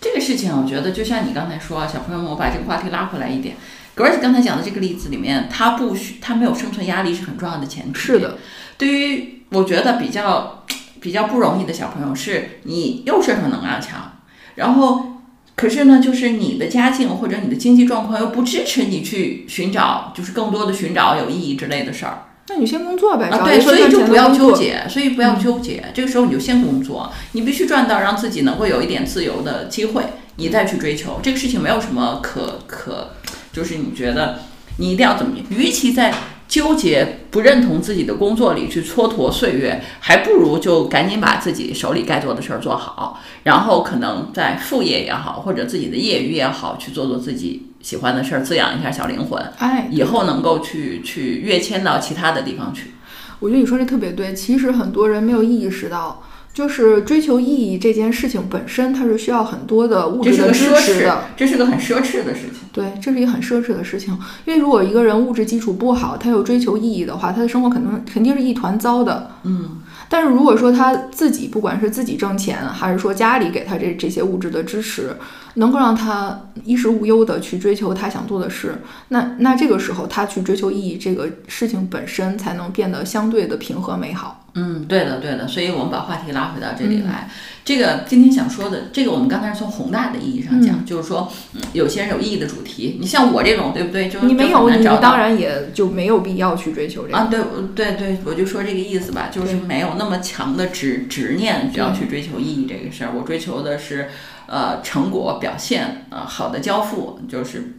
[0.00, 3.56] 这个事情我觉得就像你刚才说，小朋友们，我把这个话题拉回来一点。
[3.94, 7.98] 格儿刚才讲的这个例子里面，他不需他没有生存压力是很重要的前提。
[7.98, 8.36] 是的，
[8.76, 10.64] 对于我觉得比较
[11.00, 14.12] 比较不容易的小朋友，是你又是很能量强，
[14.56, 15.22] 然后
[15.54, 23.44] 可是呢，就是你的家境或者你的经济状况又不支持你去寻找，就是更多的寻找有意义之类的事儿那你先工作呗，啊。
[23.44, 24.30] 对，所以就不要。
[24.30, 30.04] 纠结，所以不要纠结，这个时候你就先工作，你必须赚到让自己能够有一点自由的机会，
[30.36, 33.10] 你再去追求这个事情，没有什么可可，
[33.52, 34.40] 就是你觉得
[34.78, 36.14] 你一定要怎么，与其在
[36.48, 52.92] 纠结不认同自己的工作里去蹉跎岁月，还不如就赶紧把自己手里该做的事儿做好，然后可能在副业也好，或者自己的业余也好，去做做自己喜欢的事儿，滋养一下小灵魂，哎，以后能够去去跃迁到其他的地方去。
[53.38, 54.32] 我觉得你说这特别对。
[54.32, 56.22] 其实很多人没有意识到，
[56.56, 62.66] 就是追求意义这件事情本身，它是需要很多的物质的支持的。，这是个很奢侈的事情。
[62.72, 64.18] 对，这是一个很奢侈的事情。
[64.46, 69.32] 因为如果一个人物质基础不好，他又追求意义的话，他的生活可能肯定是一团糟的。
[69.42, 75.14] 嗯，但是如果说他自己不管是自己挣钱，还是说家里给他这这些物质的支持，
[75.56, 84.44] 能够让他衣食无忧的去追求他想做的事，那那这个时候他去追求意义这个事情本身才能变得相对的平和美好。
[84.58, 87.28] 嗯，对的，对的，所以我们把话题拉回到这里来。
[87.62, 94.08] 这个今天想说的，这个我们刚才是从宏大的意义上讲，就是说，嗯，有些人有意义的主题，你像我这种，对不对？
[94.08, 97.18] 就你没有，你当然也就没有必要去追求这个。
[97.18, 97.40] 啊，对
[97.74, 103.10] 对对，我就说这个意思吧，就是没有那么强的执执念，需要去追求意义这个事儿。
[103.14, 104.08] 我追求的是，
[104.46, 107.74] 呃，成果表现，呃，好的交付，就是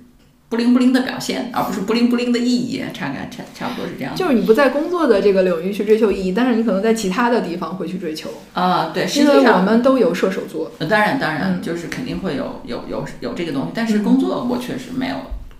[0.49, 4.15] 不灵不灵的表现，而不是不灵不灵的意义，差感差差不多是这样。
[4.15, 9.57] 就是你不在工作的这个领域去追求意义，但是你可能在其他的地方会去追求，啊，对，实因为我。
[9.59, 10.71] 们都有射手座。
[10.77, 15.15] 呃当然，当然，嗯就是肯定会有有有有这个东西，但是工作我确实没有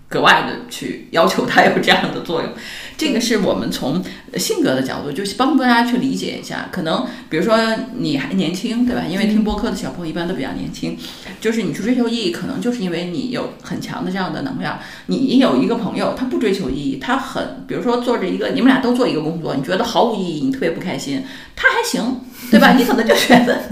[0.10, 2.52] 格外的去要求它有这样的作用。
[2.98, 4.04] 这个是我们从
[4.36, 6.70] 性格的角度，就是帮助大家去理解一下。
[6.72, 7.58] 可能比如说
[7.98, 9.04] 你还年轻，对吧？
[9.08, 10.98] 因为听播客的小朋友一般都比较年轻，
[11.40, 14.80] 就是你去追求意义，可能就是因为你有很强的这样的能量。
[15.08, 21.24] 你有一个朋友，他不追求意义，他很，比如说做着一个，你们俩都做一个工作，你觉得毫无意义，你特别不开心，
[21.56, 22.74] 他还行，对吧？
[22.74, 23.64] 你可能就觉得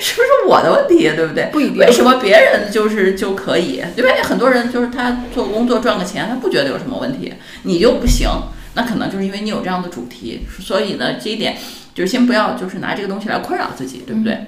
[0.00, 1.48] 是不是我的问题，对不对？
[1.52, 3.82] 不一定为什么别人就是就可以？
[3.96, 4.22] 对吧？
[4.22, 8.28] 很多人就是他做工作赚个钱，他不觉得有什么问题，你就不行。
[8.74, 11.56] 那可能就是因为你有这样的主题，所以呢，这一点
[11.94, 14.38] 就是先不要就是拿这个东西来困扰自己，对不对？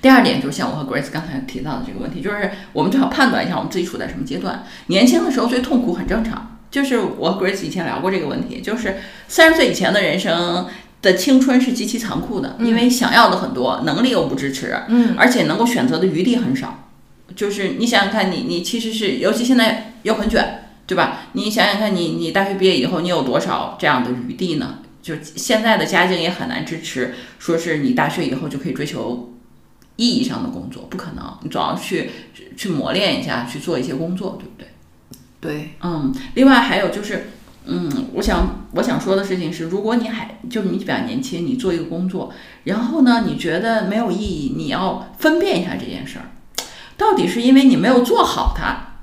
[0.00, 4.64] 第二点就是像我和 Grace 刚才提到的这个问题，就是我们最好判断一下我们自己处在什么阶段。
[4.86, 8.96] 年轻的时候最痛苦很正常，就是我和 Grace 以前聊过这个问题，就是
[9.28, 10.66] 三十岁以前的人生
[11.00, 16.88] 的青春是极其残酷的，因为想要的很多，能力又不支持，嗯，而且能够选择的余地很少。
[17.36, 21.20] 就是你想想看你，你其实是，尤其现在又很卷，对吧？
[21.34, 24.78] 你想想看你，你大学毕业以后，你有多少这样的余地呢？
[25.02, 29.32] 就现在的家境也很难支持，说是你大学以后就可以追求
[29.96, 31.24] 意义上的工作，不可能。
[31.42, 32.10] 你总要去
[32.56, 34.68] 去磨练一下，去做一些工作，对不对？
[35.40, 37.30] 对，嗯，另外还有就是，
[37.70, 42.32] 嗯，我想我想说的事情是，如果你还就是你比较年轻，你做一个工作，
[42.64, 46.32] 然后呢，你觉得没有意义，你要分辨一下这件事儿，
[46.96, 49.02] 到底是因为你没有做好它，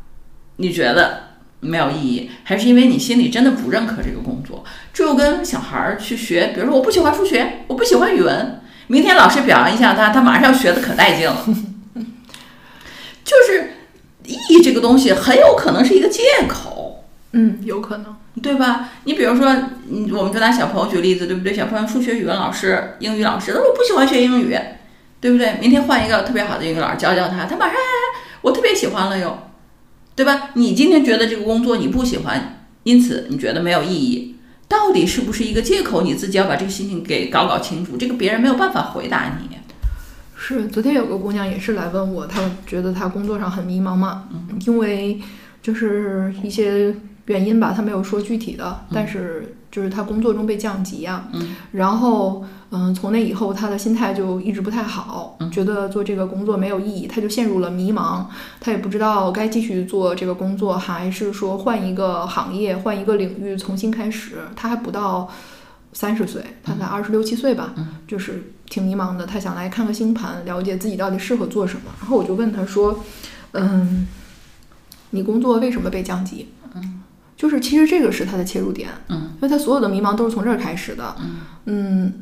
[0.55, 4.63] 你觉得没有意义，还是因为你心里真的不认可这个工作？
[4.91, 11.45] 这就跟小孩儿去学，比如说我不喜欢数学，我不喜欢语文，明天老师表扬一下他，他马上学的可带劲了，
[13.23, 13.73] 就是
[14.25, 17.05] 意义这个东西很有可能是一个借口。
[17.33, 18.15] 嗯，有可能。
[18.45, 18.89] 对吧？
[19.05, 19.47] 你比如说，
[19.89, 21.51] 嗯，我们就拿小朋友举例子，对不对？
[21.51, 24.55] 小朋友数学、语文老师、英语老师，他说我不喜欢学英语，
[25.19, 25.57] 对不对？
[25.59, 27.81] 明天换一个特别好的英语老师教教他，他马上哎，
[28.41, 29.35] 我特别喜欢了又，
[30.15, 30.51] 对吧？
[30.53, 34.35] 你今天觉得这个工作你不喜欢，因此你觉得没有意义，
[34.67, 36.03] 到底是不是一个借口？
[36.03, 39.57] 你自己要把这个心情给搞搞清楚，这个别人没有办法回答你。
[40.37, 44.25] 是，昨天有个姑娘也是来问我，她觉得她工作上很迷茫嘛，
[44.67, 45.19] 因为
[45.63, 46.93] 就是一些
[47.25, 58.25] 原因吧，他没有说具体的，但是就是他工作中被降级啊、嗯然后嗯，从那以后他的心态就一直不太好，嗯觉得做这个工作没有意义，他就陷入了迷茫，
[58.59, 65.29] 他也不知道该继续做这个工作，还是说换一个行业、换一个领域重新开始，他还不到。
[65.97, 67.73] 三十岁，他才二十六七岁吧，
[68.05, 69.25] 就是挺迷茫的。
[69.25, 71.83] 他想来看个星盘，了解自己到底适合做什么。
[72.01, 72.99] 然后我就问他说
[73.53, 74.05] ：“嗯，
[75.11, 77.01] 你工作为什么被降级？”嗯，
[77.37, 81.15] 就是其实这个是他的切入点，嗯，因为他所有的迷茫都是从这儿开始的，
[81.65, 82.13] 嗯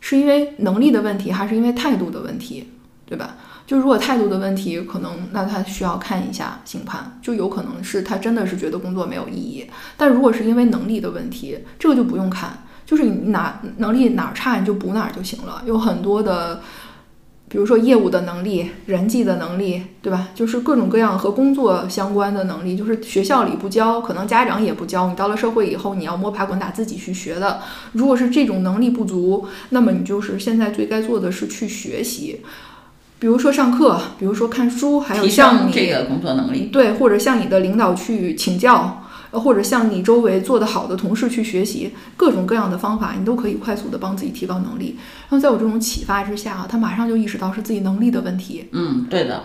[0.00, 2.68] 是因为能力的问题，还是因为态度的问题，
[3.04, 3.36] 对吧？
[3.66, 9.66] 就如果态度的问题，可能那他需要看一下星盘，就有可能是他真的是觉得工作没有意义。
[9.96, 15.60] 但如果是因为能力的问题，这个就不用看，就是你哪能力哪儿差你就补哪儿就行了。
[15.66, 16.62] 有很多的，
[17.48, 20.28] 比如说业务的能力、人际的能力，对吧？
[20.34, 27.60] 就是各种各样和工作相关的能力，就是学校里不教，可能家长也不教，你到了社会以后你要摸爬滚打自己去学的。
[27.92, 32.40] 如果是这种能力不足，那么你就是现在最该做的是去学习。
[33.18, 36.68] 比如说上课，比如说看书，还有提向你升这个工作能力。
[36.72, 39.05] 对，或者向你的领导去请教，呃
[39.38, 44.96] 或者向你周围做得好的同事去学习，各种各样的方法，你都可以快速的帮自己提高能力。
[45.28, 49.42] 然后在我这种启发之下啊，他马上就意识到是自己能力的问题，嗯，对的，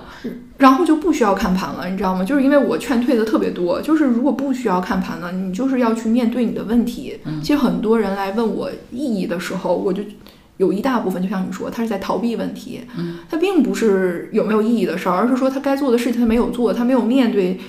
[0.58, 2.23] 然后就不需要看盘了，你知道吗？
[2.23, 7.17] 就是因为我劝退的特别多，就是如果不需要看盘了，你就是要去面对你的问题。
[7.41, 10.04] 其实很多人来问我意义的时候，我就。
[10.58, 17.60] 有一大部分，就像你说，他是在逃避问题，嗯，他并不是有没有意义的事儿，而是说他该做的事情他没有做，他没有面对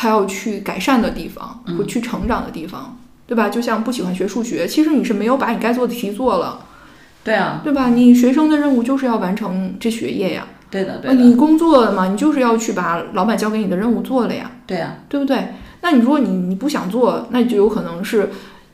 [0.00, 3.48] 他要去改善的地方或去成长的地方，对吧？
[3.48, 6.60] 就像不喜欢学数学，其实你是没有把你该做的题做了，
[7.24, 7.88] 对啊，对吧？
[7.88, 15.54] 你学生的任务就是要完成这学业呀，对的，对的，你工作了嘛，你就是要去把老板交给你的任务做了呀，对啊，对不对？
[15.80, 18.30] 那你如果你你不想做，那就有可能是。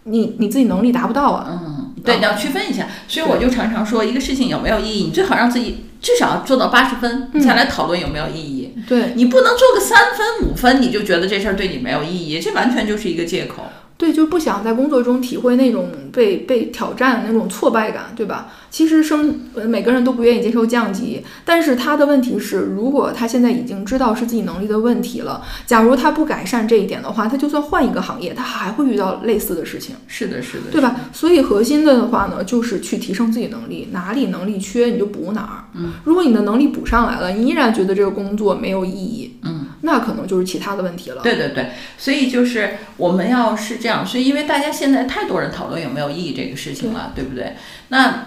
[0.06, 1.62] 你你自己能力达不到啊？
[1.64, 2.86] 嗯，对，你要区分一下。
[3.08, 8.63] 所以我就常常说，一个事情有没有意义，你最好让自己至少做到八十分，你才来讨论有没有意义。
[8.86, 13.64] 对你不能做个三分五分，你就觉得这事儿对你没有意义，这完全就是一个借口。
[13.96, 18.48] 对，就不想在工作中体会那种被被挑战的那种挫败感，对吧？
[18.68, 29.94] 其实生每个人都不愿意接受降级，但是他的问题是，如果他现在已经知道是自己能力的问题了，假如他不改善这一点的话，他就算换一个行业，他还会遇到类似的事情。
[30.08, 30.96] 是的，是的，对吧？
[31.12, 35.70] 所以核心的话呢，就是去提升自己能力，哪里能力缺你就补哪儿。
[35.74, 41.22] 嗯，如果你的能力补上来了，你依然觉得这个工作没有意义，嗯，那可能就是其他的问题了。
[41.22, 47.54] 对对对，所以就是我们要是这样，所以因为大家现在太多人讨论有没有意义这个事情了，对不对？
[47.88, 48.26] 那。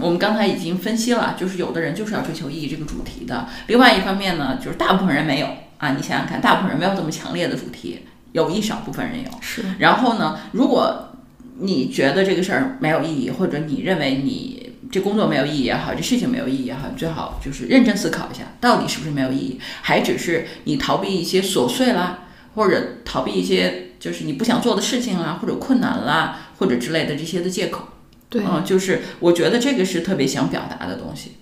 [0.00, 3.46] 我们刚才已经分析了，就是有的人就是要追求意义这个主题的。
[3.66, 5.90] 另外一方面呢，就是大部分人没有啊。
[5.90, 8.00] 你想想看，大部分人没有这么强烈的主题，
[8.32, 9.30] 有一少部分人有。
[9.42, 9.62] 是。
[9.78, 11.10] 然后呢，如果
[11.58, 22.24] 你觉得这个事儿没有意义，或者你认为你这工作没有意义也好，这事情没有意义也好，最好就是认真思考一下，到底是不是没有意义，还只是你逃避一些琐碎啦，
[22.54, 27.88] 或者逃避一些就是你不想做的事情啦，或者困难啦，或者之类的这些的借口。
[28.28, 31.32] 对，嗯，就是我觉得这个是特别想表达的东西。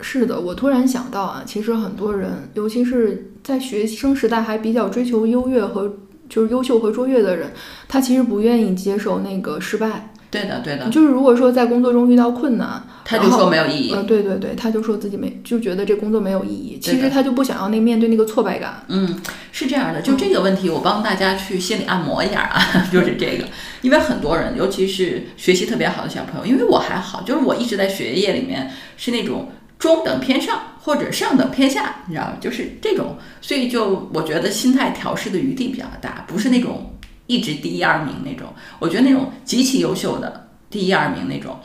[0.00, 5.96] 是的，我突然想到啊，其实很多人，尤其是在学生时代还比较追求优越和
[6.28, 7.52] 就是优秀和卓越的人，
[7.86, 10.11] 他其实不愿意接受那个失败。
[10.32, 10.88] 对的，对的。
[10.88, 13.92] 就是如果说在工作中遇到困难，他就说没有意义。
[13.92, 16.78] 呃，对对对，他就说自己没，就觉得这工作没有意义。
[16.80, 18.82] 其实他就不想要那面对那个挫败感。
[18.88, 19.20] 嗯，
[19.52, 20.00] 是这样的。
[20.00, 22.58] 就这个问题，我帮大家去心理按摩一下啊，
[22.90, 23.44] 就是这个。
[23.82, 32.36] 因为很多人，尤其是学习特别好的小朋友，因为我还好，就是我一直在学业里面是那种中等偏上或者上等偏下，你知道吗？
[32.40, 36.88] 就是这种，所以就我觉得心态调试的余地比较大，不是那种。
[37.32, 41.60] 一直第一二名那种，我觉得那种极其优秀的第一二名那种，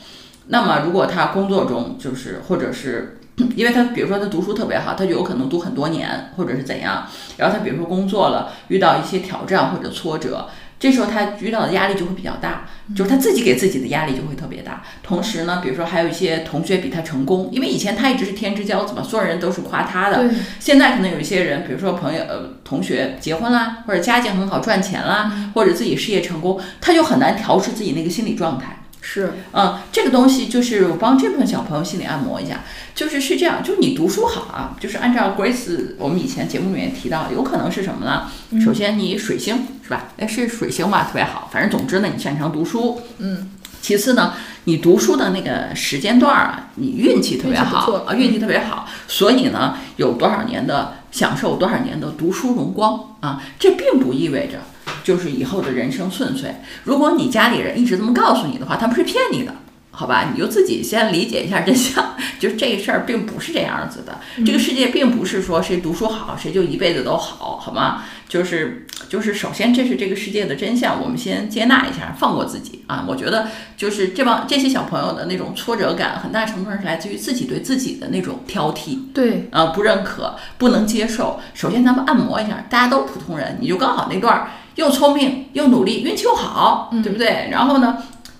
[0.46, 3.20] 那么如果他工作中就是或者是，
[3.54, 10.48] 因为他比如说他读书特别好，他就有可能读很多年或者是怎样，然后他比如说工作了遇到一些挑战或者挫折。
[10.78, 14.82] 这时候他遇到的压力就会比较大，就是他自己给自己的压力就会特别大。
[15.02, 20.30] 同时呢，比如说还有一些同学比他成功，因为以前他一直是天之骄子嘛，所有人都是夸他的。
[20.60, 28.77] 现在可能有一些人，比如说朋友、呃同学结婚啦，或者家境很好赚钱啦，或者自己事业成功，他就很难调试自己那个心理状态。
[29.00, 32.60] 是，嗯，这个东西就是我帮这部分小朋友心理按摩一下，
[32.94, 38.30] 就是是这样，就是你读书好啊，就是按照 Grace 我们以前节目里面提到，有可能是什么呢？
[38.62, 40.08] 首先你水星是吧？
[40.18, 41.48] 哎，是水星吧，特别好。
[41.52, 43.50] 反正总之呢，你擅长读书，嗯。
[43.80, 44.34] 其次呢，
[44.68, 54.58] 你读书的那个时间段啊，你运气特别好啊，运气特别好，所以呢，有多少年的享受多少年的读书荣光啊，这并不意味着。
[55.02, 56.54] 就是以后的人生顺遂。
[56.84, 59.54] 如果你家里人一直这么告诉你的话，他们是骗你的，
[59.98, 60.30] 好吧？
[60.32, 62.14] 你就自己先理解一下真相。
[62.38, 68.04] 就这事儿并不是这样子的，这个世界并不是说谁读书好谁就一辈子都好，好吗？
[68.28, 73.04] 就是就是，首先这是这个世界的真相，我们先接纳一下，放过自己啊。
[73.08, 81.40] 我觉得就是这帮这些小朋友的那种挫折感，很大程度上是来自于自己对自己的那种挑剔，对啊，不认可，不能接受。
[81.54, 84.48] 首先咱们按摩一下，大家都普通人，你就刚好那段儿。
[84.76, 87.48] 又聪明又努力，运气又好，对不对？
[87.50, 87.98] 然后呢，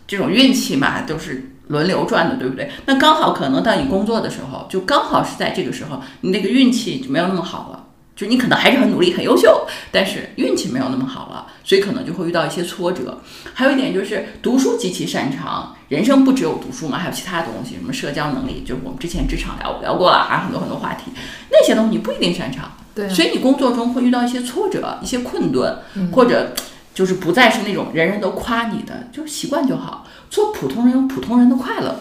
[0.08, 2.68] 这种运气嘛，都是轮流转的，对不对？
[2.86, 7.84] 那刚好可能到你工作的时候，就刚好是在这个时候，你那个运气就没有那么好了。
[8.16, 13.20] 就你可能还是很努力、很优秀，但是运气没有那么好了，所以可能就会遇到一些挫折。
[13.54, 21.12] 还有一点就是读书极其擅长，人生不只有读书嘛，还有其他东西，什么社交能力，就是我们之前职场聊聊过了，还有很多很多话题，
[21.52, 22.72] 那些东西你不一定擅长。
[22.92, 25.78] 对，所以你工作中会遇到一些挫折、一些困顿，
[26.10, 26.54] 或者
[26.98, 32.00] 就是不再是那种人人都夸你的，就习惯就好，做普通人有普通人的快乐，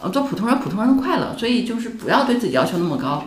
[0.00, 3.26] 呃，做普通人普通人的快乐，所以就是不要对自己要求那么高，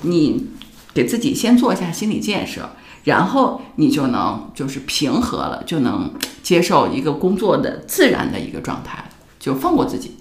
[0.00, 0.46] 你
[0.94, 2.70] 给自己先做一下心理建设，
[3.04, 9.04] 然后你就能就是平和了，就能接受一个工作的自然的一个状态，
[9.38, 10.16] 就放过自己。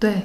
[0.00, 0.22] 对。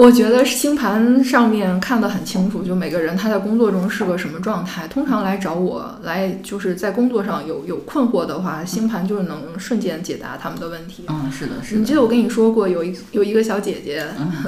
[0.00, 4.88] 我觉得星盘上面看得很清楚，就每个人他在工作中是个什么状态。
[4.88, 11.04] 通常来找我来就是在工作上有有困惑的话，星盘就是能瞬间解答他们的问题。
[11.06, 11.80] 嗯，是的，是的。
[11.80, 14.02] 你记得我跟你说过，有一有一个小姐姐，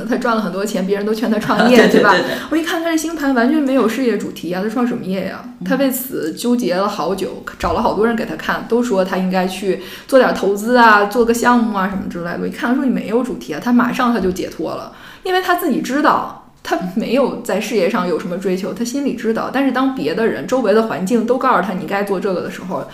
[0.09, 2.13] 她赚了很多钱，别人都劝她创业， 对吧？
[2.17, 2.31] 对对。
[2.51, 5.45] 我一看她这星盘完全没有事业主题啊，她创什么业呀？
[5.67, 12.39] 她为此纠结了好久，找了好多人给她看，都说她应该去做点投资啊，做个项目啊什么之类的。
[12.41, 14.91] 我一看她说你没有主题啊，她马上她就解脱了。
[15.23, 19.51] 因为他自己知道，他没有在事业上有什么追求，他心里知道。
[19.53, 22.85] 但是当别的人、周围的环境都告诉他你该做这个的时候，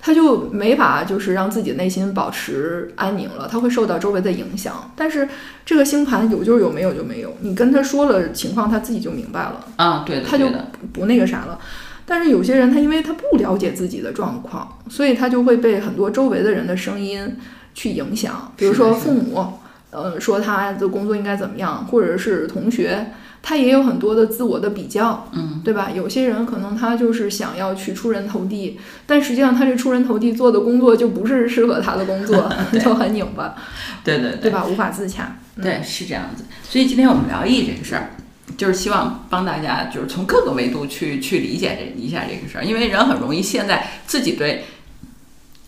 [0.00, 4.90] 他就没法就是让自己内心保持安宁了，他会受到周围的影响。
[4.96, 5.28] 但是
[5.64, 7.32] 这个星盘有就是有，没有就没有。
[7.40, 10.48] 你跟他说了情况，他自己就明白了啊，对的，他就
[10.92, 11.58] 不那个啥了。
[12.04, 17.36] 但是有些人他因为他不了解自己的状况，所以他就会被很多周围的人的声音
[17.72, 19.52] 去影响，比如说父母。
[19.92, 23.12] 呃，说他的工作应该怎么样，或者是同学，
[23.42, 25.90] 他也有很多的自我的比较，嗯，对吧？
[25.94, 32.50] 有些人可能他就是想要去出人头地，但实际上他这出人头地做的工作就不是适合他的工作，
[32.82, 33.54] 就很拧巴，
[34.02, 34.64] 对对对，对吧？
[34.64, 36.44] 无法自洽，对，是这样子。
[36.62, 38.12] 所以今天我们聊意这个事儿，
[38.56, 44.64] 就是希望帮大家就是从各个维度去去理解这一下这个事儿，因为人很容易陷在自己对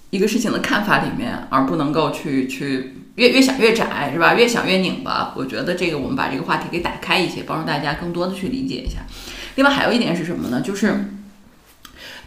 [0.09, 2.95] 一个事情的看法里面，而不能够去去。
[3.17, 4.35] 越越想越窄是吧？
[4.35, 5.33] 越想越拧巴。
[5.37, 9.07] 我觉得这个我们把这个话题给打开一些，帮助大家更多的去理解一下。
[9.55, 10.61] 另外还有一点是什么呢？
[10.61, 11.11] 就是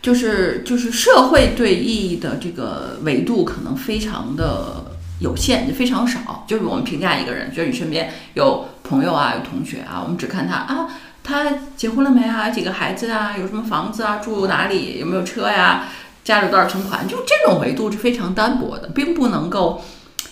[0.01, 4.85] 就是就是社会对意义的这个维度可能非常的
[5.19, 6.45] 有限，就非常少。
[6.47, 10.87] 就是我们评价一个人，就是你身边有朋友啊，有同学啊，我们只看他啊，
[11.21, 12.49] 他结婚了没啊？
[12.49, 13.35] 几个孩子啊？
[13.37, 14.17] 有什么房子啊？
[14.17, 14.99] 住哪里？
[14.99, 15.89] 有没有车呀？
[16.23, 17.05] 家里有多少存款？
[17.05, 19.83] 就这种维度是非常单薄的，并不能够。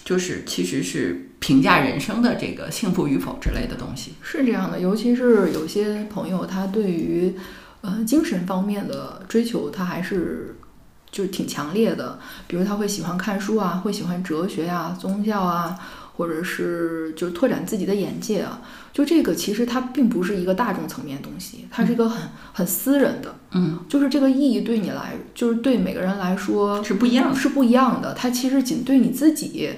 [0.05, 4.79] 就是其实是评价人生的这个幸福与否之类的东西，是这样的。
[4.79, 7.33] 尤其是有些朋友，他对于
[7.81, 10.57] 呃精神方面的追求，他还是
[11.11, 12.19] 就是挺强烈的。
[12.47, 15.75] 比如他会喜欢看书啊，会喜欢哲学呀、宗教啊，
[16.17, 18.61] 或者是就是拓展自己的眼界啊。
[18.93, 23.35] 就这个其实它并不是一个大众层面的东西，它是一个很很私人的。
[23.53, 28.13] 嗯，就是这个意义对你来，就是对每个人来说是不一样，是不一样的。
[28.13, 29.71] 它其实仅对你自己。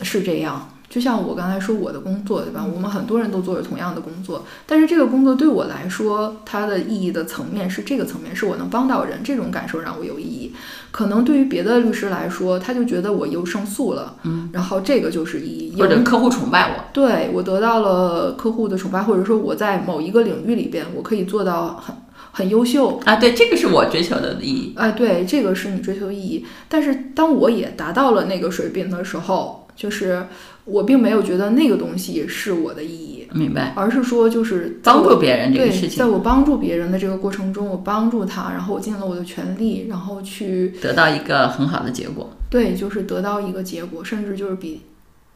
[0.00, 2.64] 是这样，就像我刚才说我的工作，对吧？
[2.64, 10.52] 我们很多人都做着同样的工作，但是这个工作对我来说，它的意义的层面是这个层面，是我能帮到人，这种感受让我有意义。
[10.90, 21.96] 可能对于别的律师来说，他就觉得我又胜诉了，嗯，然后这个就是意义，或者客户崇拜我，对我得到了客户的崇拜，或者说我在某一个领域里边，我可以做到很
[22.30, 26.44] 很优秀啊，对，这个是我追求的意义，啊，对，这个是你追求意义。
[26.68, 29.63] 但是当我也达到了那个水平的时候。
[29.76, 30.26] 就是
[30.64, 33.72] 我并没有觉得那个东西是我的意义，明白？
[33.76, 42.30] 而是说，就是帮助别人这个事情，在我帮助别人的这个过程中，我帮助他，然后我尽了我的全力，然后去得到一个很好的结果。
[42.48, 44.82] 对，就是得到一个结果，甚至就是比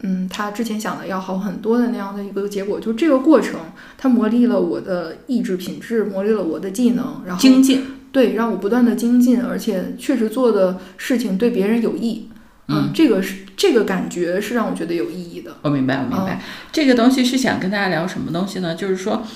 [0.03, 2.78] 嗯他之前想的要好很多的那样的一个结果。
[2.78, 3.59] 就这个过程，
[3.97, 12.28] 它磨砺了我的意志品质，磨砺了我的技能，然后精进，对，让我不断的精进，而且确实做的事情对别人有益。
[12.69, 15.57] 嗯，这个是这个感觉是让我觉得有意义的。
[15.62, 16.41] 我明白，我明白。
[16.71, 18.75] 这个东西是想跟大家聊什么东西呢？
[18.75, 19.27] 就是说，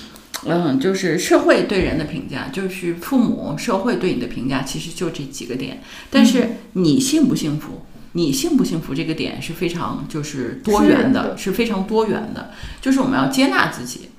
[0.45, 5.81] 嗯，就是社会对人的评价，就是父母、社会对你的评价，其实就这几个点。
[6.11, 12.51] 但是你幸不幸福，你幸不幸福这个点是非常就是多元的，是非常多元的。
[12.81, 14.09] 就是我们要接纳自己。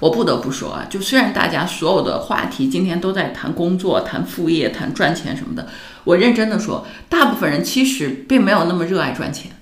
[0.00, 5.68] 我不得不说啊，就虽然大家所有的话题今天都在谈工作、谈副业、谈赚钱什么的，
[6.04, 9.52] 我认真的说，大部分人其实并没有那么热爱赚钱，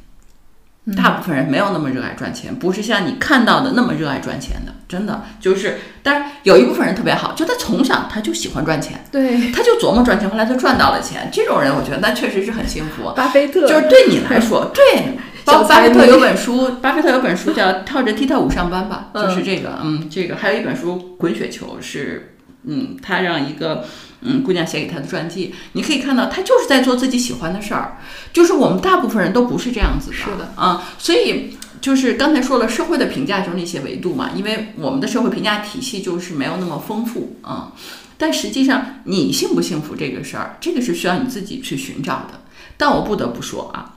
[0.97, 13.12] 大部分人没有那么热爱赚钱，不是像你看到的那么热爱赚钱的，真的就是，当然有一部分人特别好，就他从小他就喜欢赚钱，对，他就琢磨赚钱，后来他赚到了钱，这种人我觉得那确实是很幸福。
[13.14, 15.18] 巴菲特就是对你来说，对。
[15.45, 23.84] 巴巴菲特有本书，巴菲特有本书叫《跳着踢踏舞上班吧》，就是这个，嗯，这个还有一本书《滚雪球》，是，嗯，他让一个
[24.22, 25.55] 嗯姑娘写给他的传记。
[25.72, 27.99] 你可以看到，他就是在做自己喜欢的事儿。
[28.32, 30.82] 就是我们大部分人都不是这样子的，是的啊。
[30.99, 37.72] 所以就是刚才说了，社会的评价就是那些维度嘛，因为我们的社会评价体系就是没有那么丰富啊。
[38.18, 42.43] 但实际上，你幸不幸福这个事儿，这个是需要你自己去寻找的。
[42.76, 43.95] 但我不得不说啊。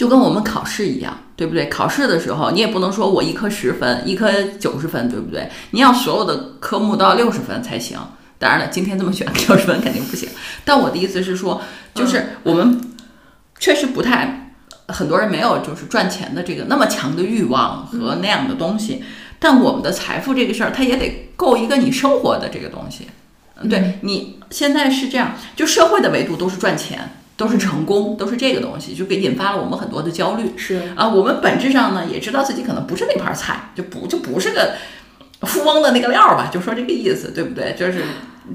[0.00, 1.68] 就跟我们考试一样，对不对？
[1.68, 5.50] 考试的时候，你也不能说我一科十分，一科九十分，对不对？
[5.72, 7.98] 你要所有的科目都要六十分才行。
[8.38, 10.26] 当然了，今天这么选，六十分肯定不行。
[10.64, 11.60] 但我的意思是说，
[11.92, 12.80] 就是我们
[13.58, 14.54] 确实不太
[14.88, 19.04] 很多人没有就是赚钱的这个那么强的欲望和那样的东西，
[19.38, 23.06] 但我们的财富这个事儿，它也得够一个你生活的这个东西。
[23.60, 30.52] 嗯，对你现在是这样，就社会的维度都是赚钱，都是成功，都是这个东西，就给引发了我们很多的焦虑。
[30.58, 34.74] 是啊，我们本质上呢也知道自己可能不是那盘菜，就不就不是个
[35.46, 37.74] 富翁的那个料儿吧，就说这个意思，对不对？
[37.78, 38.04] 就是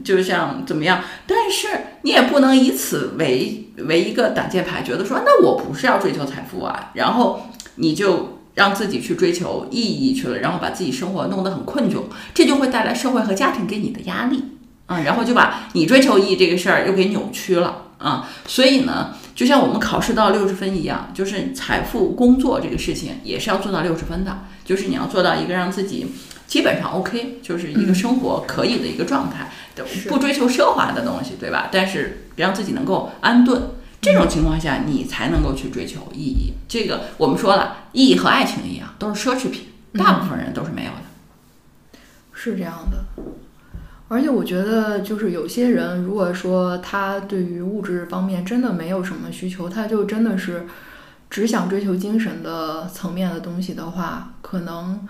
[0.03, 1.67] 就像怎么样，但是
[2.03, 7.41] 你也不能以此为为一个挡箭牌，觉得说那我不是要追求财富啊，然后
[7.77, 12.03] 你就让自己去追求意义去了，然后把自己生活弄得很困窘，
[12.35, 14.43] 这就会带来社会和家庭给你的压力
[14.87, 19.15] 啊，然后就把你追求意义这个事儿又给扭曲了啊，所以呢。
[19.35, 24.45] 就像我们考试到六十分一样，就是财富、工作这个事情也是要做到六十分的。
[24.63, 26.07] 就是你要做到一个让自己
[26.47, 29.51] 基本上 OK，就是一个生活可以的一个状态，
[30.07, 31.67] 不追求奢华的东西，对吧？
[31.69, 33.61] 但是让自己能够安顿，
[33.99, 36.53] 这种情况下你才能够去追求意义。
[36.69, 39.63] 这个我们说了，意义和爱情一样，都是奢侈品，
[39.95, 41.99] 大部分人都是没有的。
[42.31, 43.03] 是这样的。
[44.07, 50.67] 而且我觉得，就是有些人，如果说他对于物质方面真的没有什么需求，他就真的是
[51.27, 55.07] 只想追求精神的层面的东西的话，可能，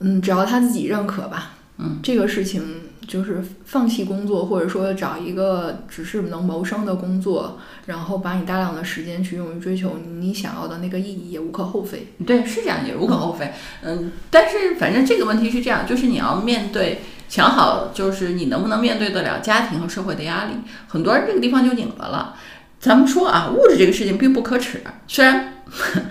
[0.00, 2.60] 嗯，只要他自己认可吧，嗯，这个事情
[3.06, 12.08] 就是放弃工作，或者说找一个只是能谋生的工作，然后把你大量的时间去用于追求你想要的那个意义，也无可厚非。
[12.26, 13.52] 对，是这样，也无可厚非。
[13.82, 17.00] 嗯，但是反正这个问题是这样，就是你要面对。
[17.34, 20.52] 想好就是你能不能面对得了家庭和社会的压力，
[20.86, 22.36] 很多人这个地方就拧巴了。
[22.78, 25.54] 咱们说啊，物质这个事情并不可耻，虽然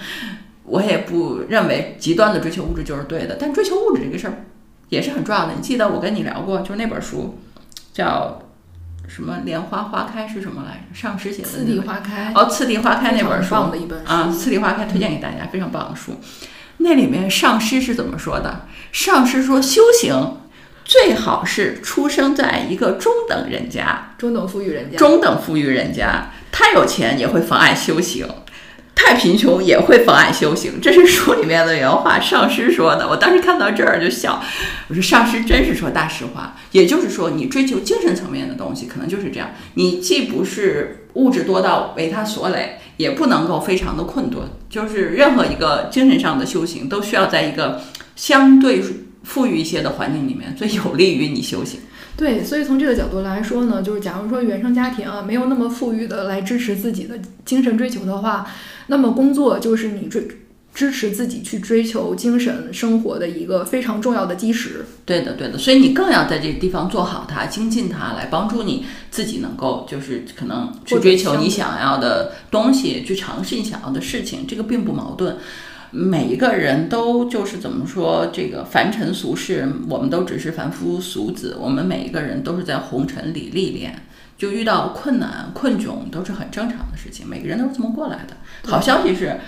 [0.68, 4.44] 我也不认为极端的追求物质就是对的，但追求物质这个事儿
[4.90, 5.54] 也是很重要的。
[5.56, 7.40] 你记得我跟你聊过，就是那本书
[7.94, 8.42] 叫
[9.08, 10.94] 什么“莲花花开”是什么来着？
[10.94, 16.20] 上师写的《次第花开》哦，《次第花开》那本书的一本啊，《次第花开》推荐给大家，非常棒的书。
[16.80, 18.66] 那里面上师是怎么说的？
[18.92, 20.40] 上师说修行。
[20.86, 28.28] 最好是出生在一个中等人家，中等富裕人家，中等富裕人家，太有钱也会妨碍修行，
[28.94, 30.82] 太贫穷也会妨碍修行。
[30.82, 33.08] 这是书里面的原话，上师说的。
[33.08, 34.44] 我当时看到这儿就笑，
[34.90, 36.58] 我说上师真是说大实话。
[36.72, 39.52] 也就是说，你追求精神层面的东西，可能就是这样。
[39.76, 44.44] 你既不是物质多到为他所累，也不能够非常的困顿。
[44.70, 47.82] 就是任何一个精神上的修行，都需要在一个
[48.18, 48.84] 相对。
[49.24, 51.80] 富裕一些的环境里面，最有利于你修行。
[52.16, 58.48] 对，所以从这个角度来说呢，就是假如说原生家庭啊没有那么富裕的来支持自己的精神追求的话，
[58.88, 60.28] 那么工作就是你追
[60.76, 64.86] 支持自己去追求精神生活的一个非常重要的基石。
[65.06, 75.38] 对的，对的，所以你更要在这个地方做好它，精进它，来帮助你自己能够就是可能去追求你想要的东西，去尝试你想要的事情，这个并不矛盾。
[75.96, 81.56] 每一个人都就是怎么说，这个凡尘俗世，我们都只是凡夫俗子。
[81.62, 84.04] 我们每一个人都是在红尘里历练，
[84.36, 87.28] 就遇到困难困窘都是很正常的事情。
[87.28, 88.36] 每个人都是这么过来的。
[88.68, 89.40] 好消息是，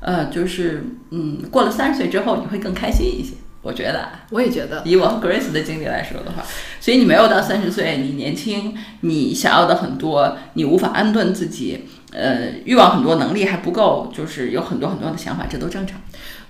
[0.00, 3.34] 呃，就是嗯，过了三十岁之后，你会更开心一些。
[3.62, 6.42] 我觉得，我也觉得，以我和 Grace 的经历来说的话，
[6.80, 11.84] 所以你没有到三十岁，你年轻，你想要的很多，你无法安顿自己。
[12.12, 16.00] 呃，欲望很多，能力还不够，就是有很多很多的想法，这都正常。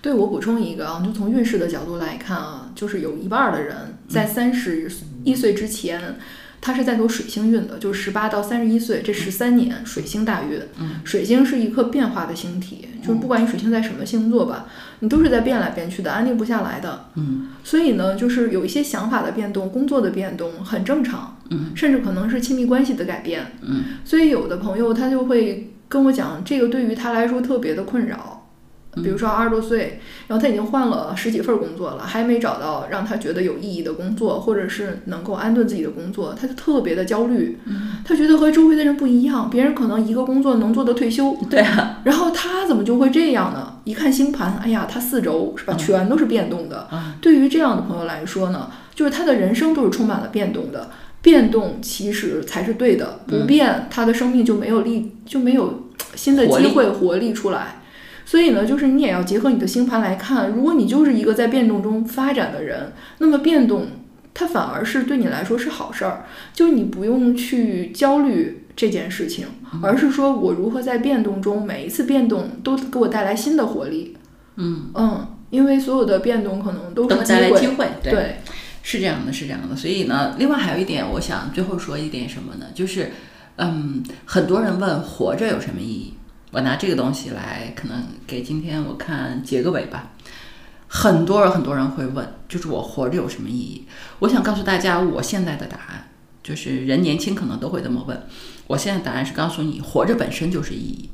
[0.00, 4.90] 对我补充一个啊，就从运势的角度来看啊，就是有一半的人在三十
[5.24, 6.16] 一岁之前。
[6.64, 10.60] 他是在走水星运的，就是十八到三十一岁这十三年水星大运。
[10.78, 14.66] 嗯，水星是一颗变化的星体，就是不管你水星在什么星座吧，
[15.00, 17.06] 你都是在变来变去的，安定不下来的。
[17.16, 21.36] 嗯，所以呢，就是有一些想法的变动、工作的变动很正常。
[21.52, 23.52] 嗯，甚至可能是亲密关系的改变。
[23.62, 28.38] 嗯，所以有的朋友他就会跟我讲，这个对于他来说特别的困扰。
[29.02, 37.58] 比如说二十多岁，然后他已经换了十几份工作了，还没找到让他觉得有意义的工作，或者是能够安顿自己的工作，他就特别的焦虑。
[38.04, 43.76] 他觉得和周围的人不一样，别人可能一个工作能做到退休， 对啊，然后他怎么就会这样呢？
[43.84, 46.86] 一看星盘，哎呀，他四周是吧，全都是变动的。
[47.22, 50.90] 对于这样的朋友来说呢，就是他的人生都是充满了变动的，
[51.22, 57.80] 变动其实才是对的，不变他的生命就没有力，就没有新的机会活力出来。
[58.24, 60.50] 所以呢，就是你也要结合你的星盘来看。
[60.50, 63.86] 如果你就是一个在变动中发展的人，那么变动
[64.34, 69.46] 它反而是对你来说是好事儿，就是你不用去焦虑这件事情，
[69.82, 74.16] 而是说我如何在变动中每一次变动都给我带来新的活力。
[74.56, 78.36] 嗯嗯，因为所有的变动可能都是带来机会，对，
[78.82, 79.74] 是这样的，是这样的。
[79.74, 82.66] 所以呢，另外还有一点，我想最后说一点什么呢？
[82.74, 83.12] 就是，
[83.56, 86.14] 嗯，很多人问活着有什么意义？
[86.50, 90.12] 我拿这个东西来，可能给今天我看结个尾吧。
[90.86, 93.86] 很多人很多人会问，就是我活着有什么意义？
[94.18, 96.10] 我想告诉大家，我现在的答案
[96.42, 98.26] 就是人年轻可能都会这么问。
[98.66, 101.10] 我现在答案是告诉你，活着本身就是意义，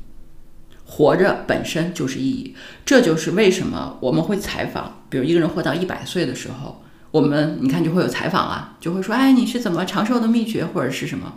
[0.83, 2.53] 活着本身就是意义。
[2.85, 11.33] 这就是为什么我们会采访，比如一个人活到一百岁的时候，我们你看就会有采访啊，就会说，哎，你是怎么长寿的秘诀或者是什么？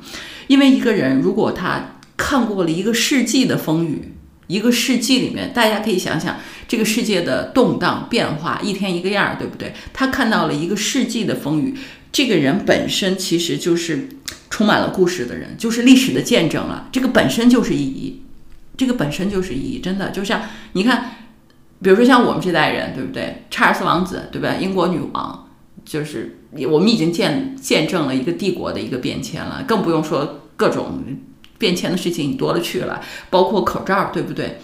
[0.46, 4.14] 因为一个人如果他看过了一个世纪的风雨。
[4.48, 6.36] 一个世纪里面，大家可以想想
[6.68, 9.72] 这个世界的动荡变化，一天一个样儿，对不对？
[9.94, 11.74] 他看到了一个世纪的风雨，
[12.10, 14.08] 这个人本身其实就是
[14.50, 16.88] 充满了故事的人，就是历史的见证了。
[16.92, 18.20] 这个本身就是意义，
[18.76, 20.42] 这个本身就是意义，真的就像
[20.72, 21.12] 你看，
[21.80, 23.44] 比如说像我们这代人，对不对？
[23.48, 24.56] 查尔斯王子，对吧？
[24.60, 25.41] 英国女王，
[25.84, 26.38] 就是
[26.70, 31.02] 我们已经见见证了一个帝国的一个变迁了，更不用说各种。
[31.58, 34.58] 变迁的事情多了去了，包括口罩，对不对？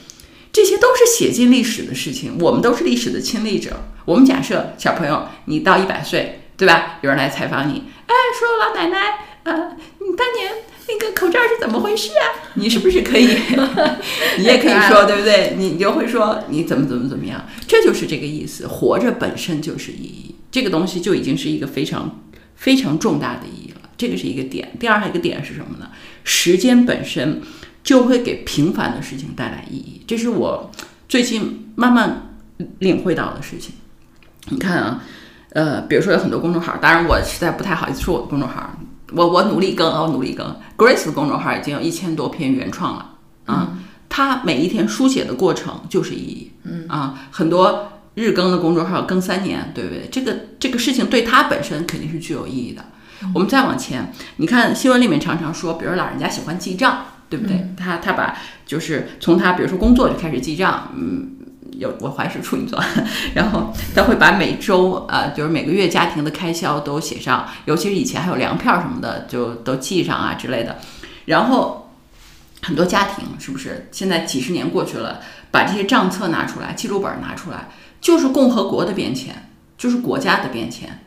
[0.50, 3.84] 这些都是写进历史的事情，我们都是历史的亲历者。
[4.04, 6.98] 我们假设小朋友，你到一百岁，对吧？
[7.02, 10.50] 有人来采访你，哎，说老奶奶，呃，你当年
[10.88, 12.50] 那个口罩是怎么回事啊？
[12.54, 13.28] 你是不是可以？
[14.38, 15.54] 你也可以说，对不对？
[15.56, 17.46] 你你就会说你怎么怎么怎么样？
[17.68, 18.66] 这就是这个意思。
[18.66, 22.20] 活着本身就是意义，这个东西就已经是一个非常
[22.54, 23.80] 非常重大的意义了。
[23.96, 24.76] 这个是一个点。
[24.78, 25.88] 第二，还有一个点是什么呢？
[26.22, 27.42] 时间本身
[27.82, 30.70] 就会给平凡的事情带来意义，这是我
[31.08, 32.36] 最近慢慢
[32.78, 33.74] 领会到的事情。
[34.50, 35.02] 你看啊，
[35.50, 38.78] 呃，比如说有很多公众号，当然我实在不太好意思说我的公众号，
[39.12, 40.46] 我我努力更，我努力更。
[40.76, 43.14] Grace 的公众号已经有一千多篇原创了
[43.46, 43.78] 啊，
[44.08, 46.52] 他每一天书写的过程就是意义。
[46.62, 50.08] 嗯啊，很多日更的公众号更三年，对不对？
[50.10, 52.84] 这个这个事情对他本身肯定是具有意义的。
[53.34, 57.68] 我们再往前，你看新闻里面常常说，比如老人家喜欢记账，对不对？
[57.76, 61.30] 他他把就是从他比如说工作就开始记账，嗯，
[61.72, 62.80] 有我怀是处女座，
[63.34, 70.78] 然后他会把每周啊，就是每个月家庭的开销都写上，尤其是以前还有粮票什么的，就都记上啊之类的。
[71.24, 71.90] 然后
[72.62, 77.68] 很多家庭是不是现在几十年过去了，把这些账册拿出来，记录本拿出来，
[78.00, 81.00] 就是共和国的变迁，就是国家的变迁。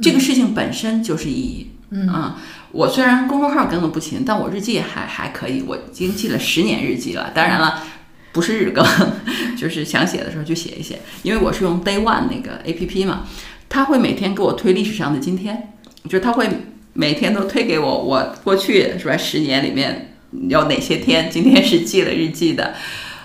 [0.00, 2.40] 这个事情本身就是意义，嗯啊，
[2.70, 7.32] 我虽然公众号更的不勤，但我日记还还可以，我已经记了十年日记了。
[7.34, 7.82] 当然了，
[8.30, 8.86] 不是日更，
[9.58, 11.00] 就是想写的时候就写一写。
[11.24, 13.26] 因为我是用 Day One 那个 A P P 嘛，
[13.68, 15.72] 它会每天给我推历史上的今天，
[16.04, 16.48] 就是它会
[16.92, 19.16] 每天都推给我，我过去是吧？
[19.16, 20.14] 十年里面
[20.48, 22.74] 有哪些天今天是记了日记的，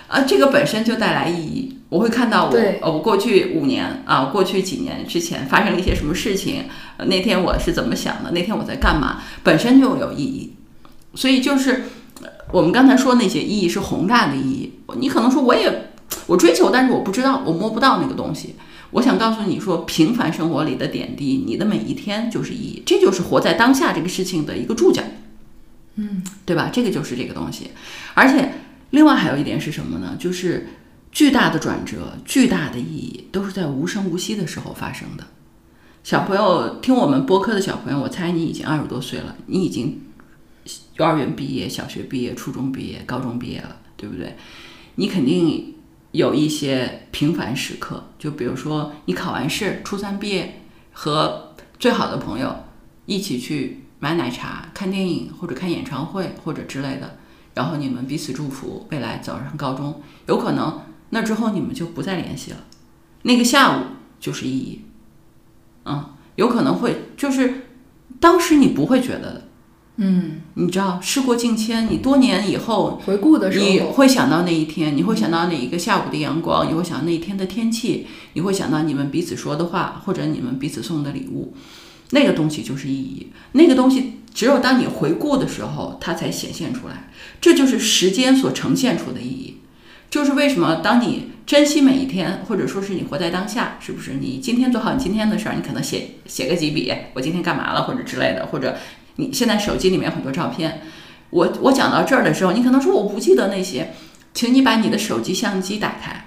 [0.08, 1.78] 啊，这个本身就带来意义。
[1.94, 6.64] 我会看到我，呃，我过去五年啊，过去几年之前发生了一些什么事情，
[7.06, 10.54] 那天我是怎么想的，那天我在干嘛，本身就有意义。
[11.14, 11.84] 所以就是
[12.50, 14.72] 我们刚才说那些意义是宏大的意义。
[14.96, 15.92] 你可能说我也
[16.26, 18.56] 我追求，但是我不知道，我摸不到那个东西。
[18.90, 25.00] 我想告诉你说，平凡生活里的点滴，你的每一天就是意义，这就是活在当下这个事情的一个注脚。
[25.94, 26.70] 嗯，对吧？
[26.72, 27.70] 这个就是这个东西。
[28.14, 28.52] 而且
[28.90, 30.16] 另外还有一点是什么呢？
[30.18, 30.66] 就是。
[31.14, 35.24] 巨大的转折，巨大的意义，都是在无声无息的时候发生的。
[36.02, 40.02] 小朋友听我们播客的小朋友，我猜你已经二十多岁了，你已经
[40.96, 44.36] 幼儿园毕业、小学毕业、初中毕业、高中毕业了，对不对？
[44.96, 45.76] 你肯定
[46.10, 50.62] 有一些平凡时刻，就比如说你考完试，初三毕业，
[50.92, 52.56] 和最好的朋友
[53.06, 57.18] 一起去买奶茶、看电影或者看演唱会或者之类的，
[57.54, 60.76] 然后你们彼此祝福未来走上高中，有可能。
[61.14, 62.56] 那之后你们就不再联系了，
[63.22, 63.82] 那个下午
[64.18, 64.80] 就是意义，
[65.84, 67.68] 嗯，有可能会就是
[68.18, 69.48] 当时你不会觉得的，
[69.98, 81.54] 嗯，你知道事过境迁，你多年以后回顾的时候，你会想到那一天，你会想到那一个下午的阳光，你会想到那一天的天气，你会想到你们彼此说的话或者你们彼此送的礼物，
[82.10, 87.08] 那个东西就是意义，那个东西只有当你回顾的时候，它才显现出来，
[87.40, 89.53] 这就是时间所呈现出的意义。
[90.14, 94.12] 就是为什么，当你珍惜每一天，或者说是你活在当下，是不是？
[94.12, 98.76] 你今天做好你今天的事儿，你可能写写个几笔，我今天干嘛了，或者之类的，或者
[99.16, 100.82] 你现在手机里面很多照片。
[101.30, 103.92] 我我讲到这儿的时候，你可能说我不记得那些，
[104.32, 106.26] 请你把你的手机相机打开，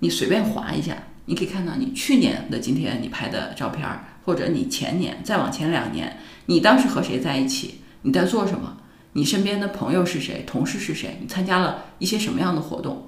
[0.00, 3.86] 你随便划一下，你可以看到你去年的今天你拍的照片，
[4.24, 6.16] 或者你前年再往前两年，
[6.46, 8.78] 你当时和谁在一起，你在做什么，
[9.12, 13.07] 你身边的朋友是谁，同事是谁，你参加了一些什么样的活动。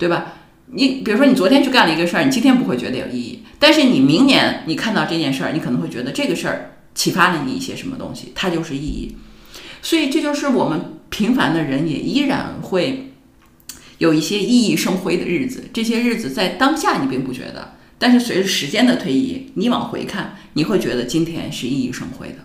[0.00, 0.32] 对吧？
[0.72, 9.16] 你比如说，你昨天去干了一个事儿，你今天不会觉得有意义，但是你明年你看到这件事儿，你可能会觉得这个事儿启发了你一些什么东西，它就是意义。
[9.82, 13.12] 所以这就是我们平凡的人也依然会
[13.98, 22.36] 有一些熠熠生辉的日子，这些日子在当下你并不觉得，但是随着时间的推移，你往回看，你会觉得今天是熠熠生辉的。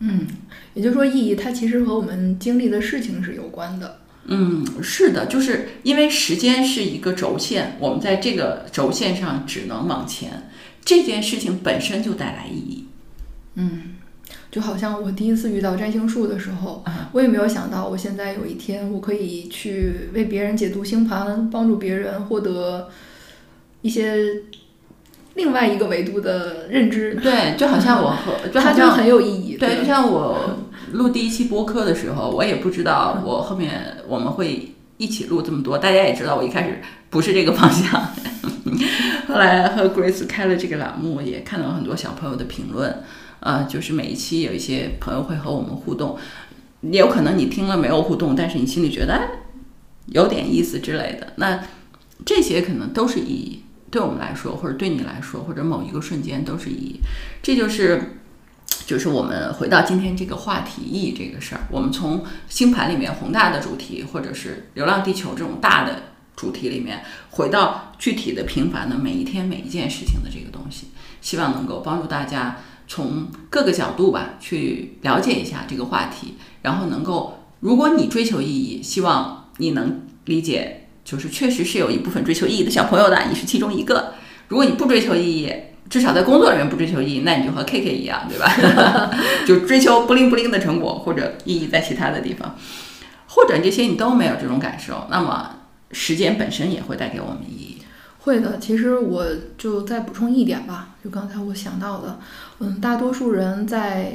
[0.00, 0.26] 嗯，
[0.74, 4.00] 也就是说，意义它其实和我们经历的事情是有关的。
[4.28, 10.50] 嗯，是的，就是因为时间是一个轴线，我们在这个轴线上只能往前，
[10.84, 12.86] 这件事情本身就带来意义。
[13.54, 13.94] 嗯，
[14.50, 22.88] 就好像我第一次遇到占星术的时候，啊我也没有想到，我现在有一天我可以去为别人解读星盘，帮助别人获得
[23.82, 24.42] 一些
[25.34, 27.14] 另外一个维度的认知。
[27.22, 29.56] 对，就好像我和，就好它就像很有意义。
[29.56, 30.58] 对，就像我
[30.96, 35.76] 录第一期播客的时候，我也不知道我后面我们会一起录这么多。
[35.76, 36.80] 大家也知道，我一开始
[37.10, 38.00] 不是这个方向，
[39.28, 43.02] 后来和 Grace 开了这个栏目，也看到很多小朋友的评论。
[43.40, 46.16] 呃，就是每一期有一些朋友会和我们互动，
[46.80, 49.28] 也有可能你听了没有互动，但是你心里觉得哎
[50.06, 51.34] 有点意思之类的。
[51.36, 51.62] 那
[52.24, 57.00] 这些可能都是意义，对我们来说，或者对你来说，或者某一个瞬间都是意义。
[57.42, 58.20] 这就是。
[58.84, 66.02] 就是我们回到今天这个话题意义这个事儿，我们从星盘里面宏大的主题，或者是《流浪地球》这种大的
[66.36, 70.88] 主题里面，回到具体的平凡的每一天每一件事情的这个东西，
[71.20, 84.12] 希望能够帮助大家从各个角度吧去了解一下这个话题，然后能够，如果你追求意义，希望你能理解，就是确实是有一部分追求意义的小朋友的，你是其中一个。
[84.48, 85.52] 如果你不追求意义，
[85.88, 89.10] 至少在工作里面不追求意义，那你就和 K K 一样，对吧？
[89.46, 92.56] 就追求不灵不灵的成果，或者意义在其他的地方，
[93.28, 95.56] 或者这些你都没有这种感受，那么
[95.92, 97.78] 时间本身也会带给我们意义。
[98.18, 99.24] 会的，其实我
[99.56, 102.18] 就再补充一点吧，就刚才我想到的，
[102.58, 104.14] 嗯，大多数人在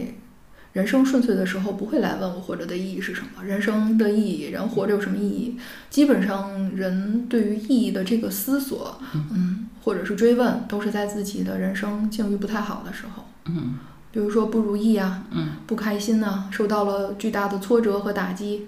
[0.73, 5.57] 人生顺遂的时候不会来问我活着的意义是什么，人生的意义，人活着有什么意义？
[5.89, 13.75] 基本上人对于意义的这个思索，嗯，或者是追问，都是在自己的人生境遇不太好的时候，嗯。
[14.13, 15.49] 比如说不如意啊，嗯。
[15.67, 18.67] 不开心呐、受到了巨大的挫折和打击，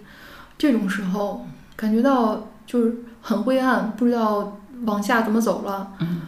[0.58, 1.46] 这种时候
[1.76, 5.94] 感觉到就是很灰暗，不知道往下怎么走了。
[6.00, 6.22] 嗯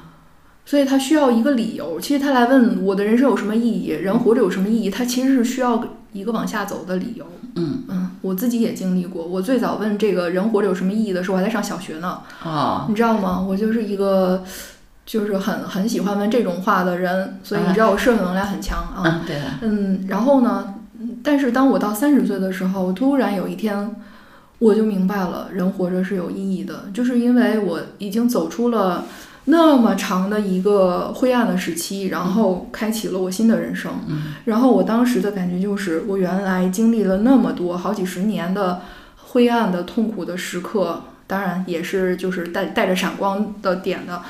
[0.65, 1.99] 所以他需要一个理由。
[2.01, 7.25] 其实他来问我的人生有什么意义，人活着有什么意义，他其实是需要一个往下走的理由。
[7.55, 9.23] 嗯嗯，我自己也经历过。
[9.25, 12.19] 我最早问这个人活着有什么意义的时候，我还在上小学呢。
[12.43, 13.39] 哦，你知道吗？
[13.47, 14.43] 我就是一个。
[15.05, 19.03] 就是很很喜欢问这种话的人，所以你知道我社会能量很强啊。
[19.05, 20.73] 嗯，对的，嗯，然后呢？
[20.99, 23.95] 嗯但是当我到三十岁的时候，突然有一天，
[24.57, 29.03] 我就明白了，人活着是有意义的，就是因为我已经走出了
[29.45, 33.91] 那么长的一个灰暗的时期，然后开启了我新的人生。
[34.07, 34.33] 嗯。
[34.45, 38.81] 然后我当时的感觉就是，我原来经历了那么多好几十年的
[39.17, 44.21] 灰暗的痛苦的时刻，当然也是就是带带着闪光的点的，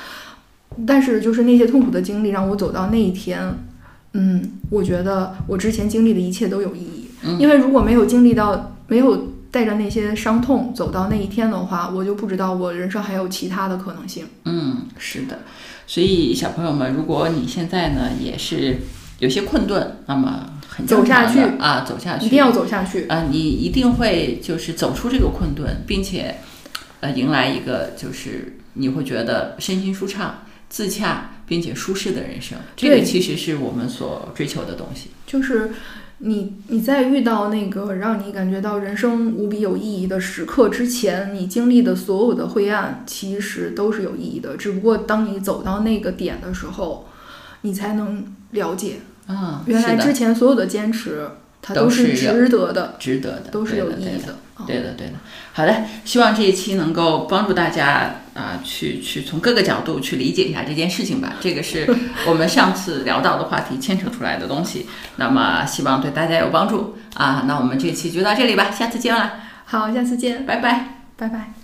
[0.86, 3.54] 但是就是那些痛苦的经历让我走到那一天，
[4.12, 7.38] 嗯，我觉得我之前经历的一切都有意义，嗯。
[7.38, 14.26] 因为如果没有经历到，没有带着那些伤痛走到那一天的话，我就不知道我人生还有其他的可能性。
[14.44, 15.38] 嗯，是的。
[15.86, 18.76] 所以小朋友们，如果你现在呢也是
[19.18, 23.06] 有些困顿，那么很走下去啊，走下去，一定要走下去。
[23.06, 26.36] 啊，你一定会就是走出这个困顿，并且
[27.00, 32.58] 呃迎来一个就是你会觉得身心舒畅、自洽并且舒适的人生。
[32.76, 35.08] 这个其实是我们所追求的东西。
[35.26, 35.70] 就是
[36.18, 44.56] 你你在遇到那个让你感觉到人生无比有意义的时刻之前，你经历的所有的灰暗其实都是有意义的。
[44.56, 47.06] 只不过当你走到那个点的时候，
[47.60, 51.28] 你才能了解，啊，原来之前所有的坚持，
[51.60, 54.36] 它都是值得的，值得的，都是有意义的。
[54.56, 55.14] 啊对的，对的。
[55.52, 61.34] 好的，希望这一期能够帮助大家啊、去去从各个角度去理解一下这件事情吧。
[61.40, 61.86] 这个是
[62.26, 64.86] 我们上次聊到的话题牵扯出来的东西，
[65.16, 67.44] 那么希望对大家有帮助啊。
[67.46, 69.34] 那我们这期就到这里吧，下次见了，
[69.64, 70.88] 好，下次见，拜拜。
[71.16, 71.55] 拜拜。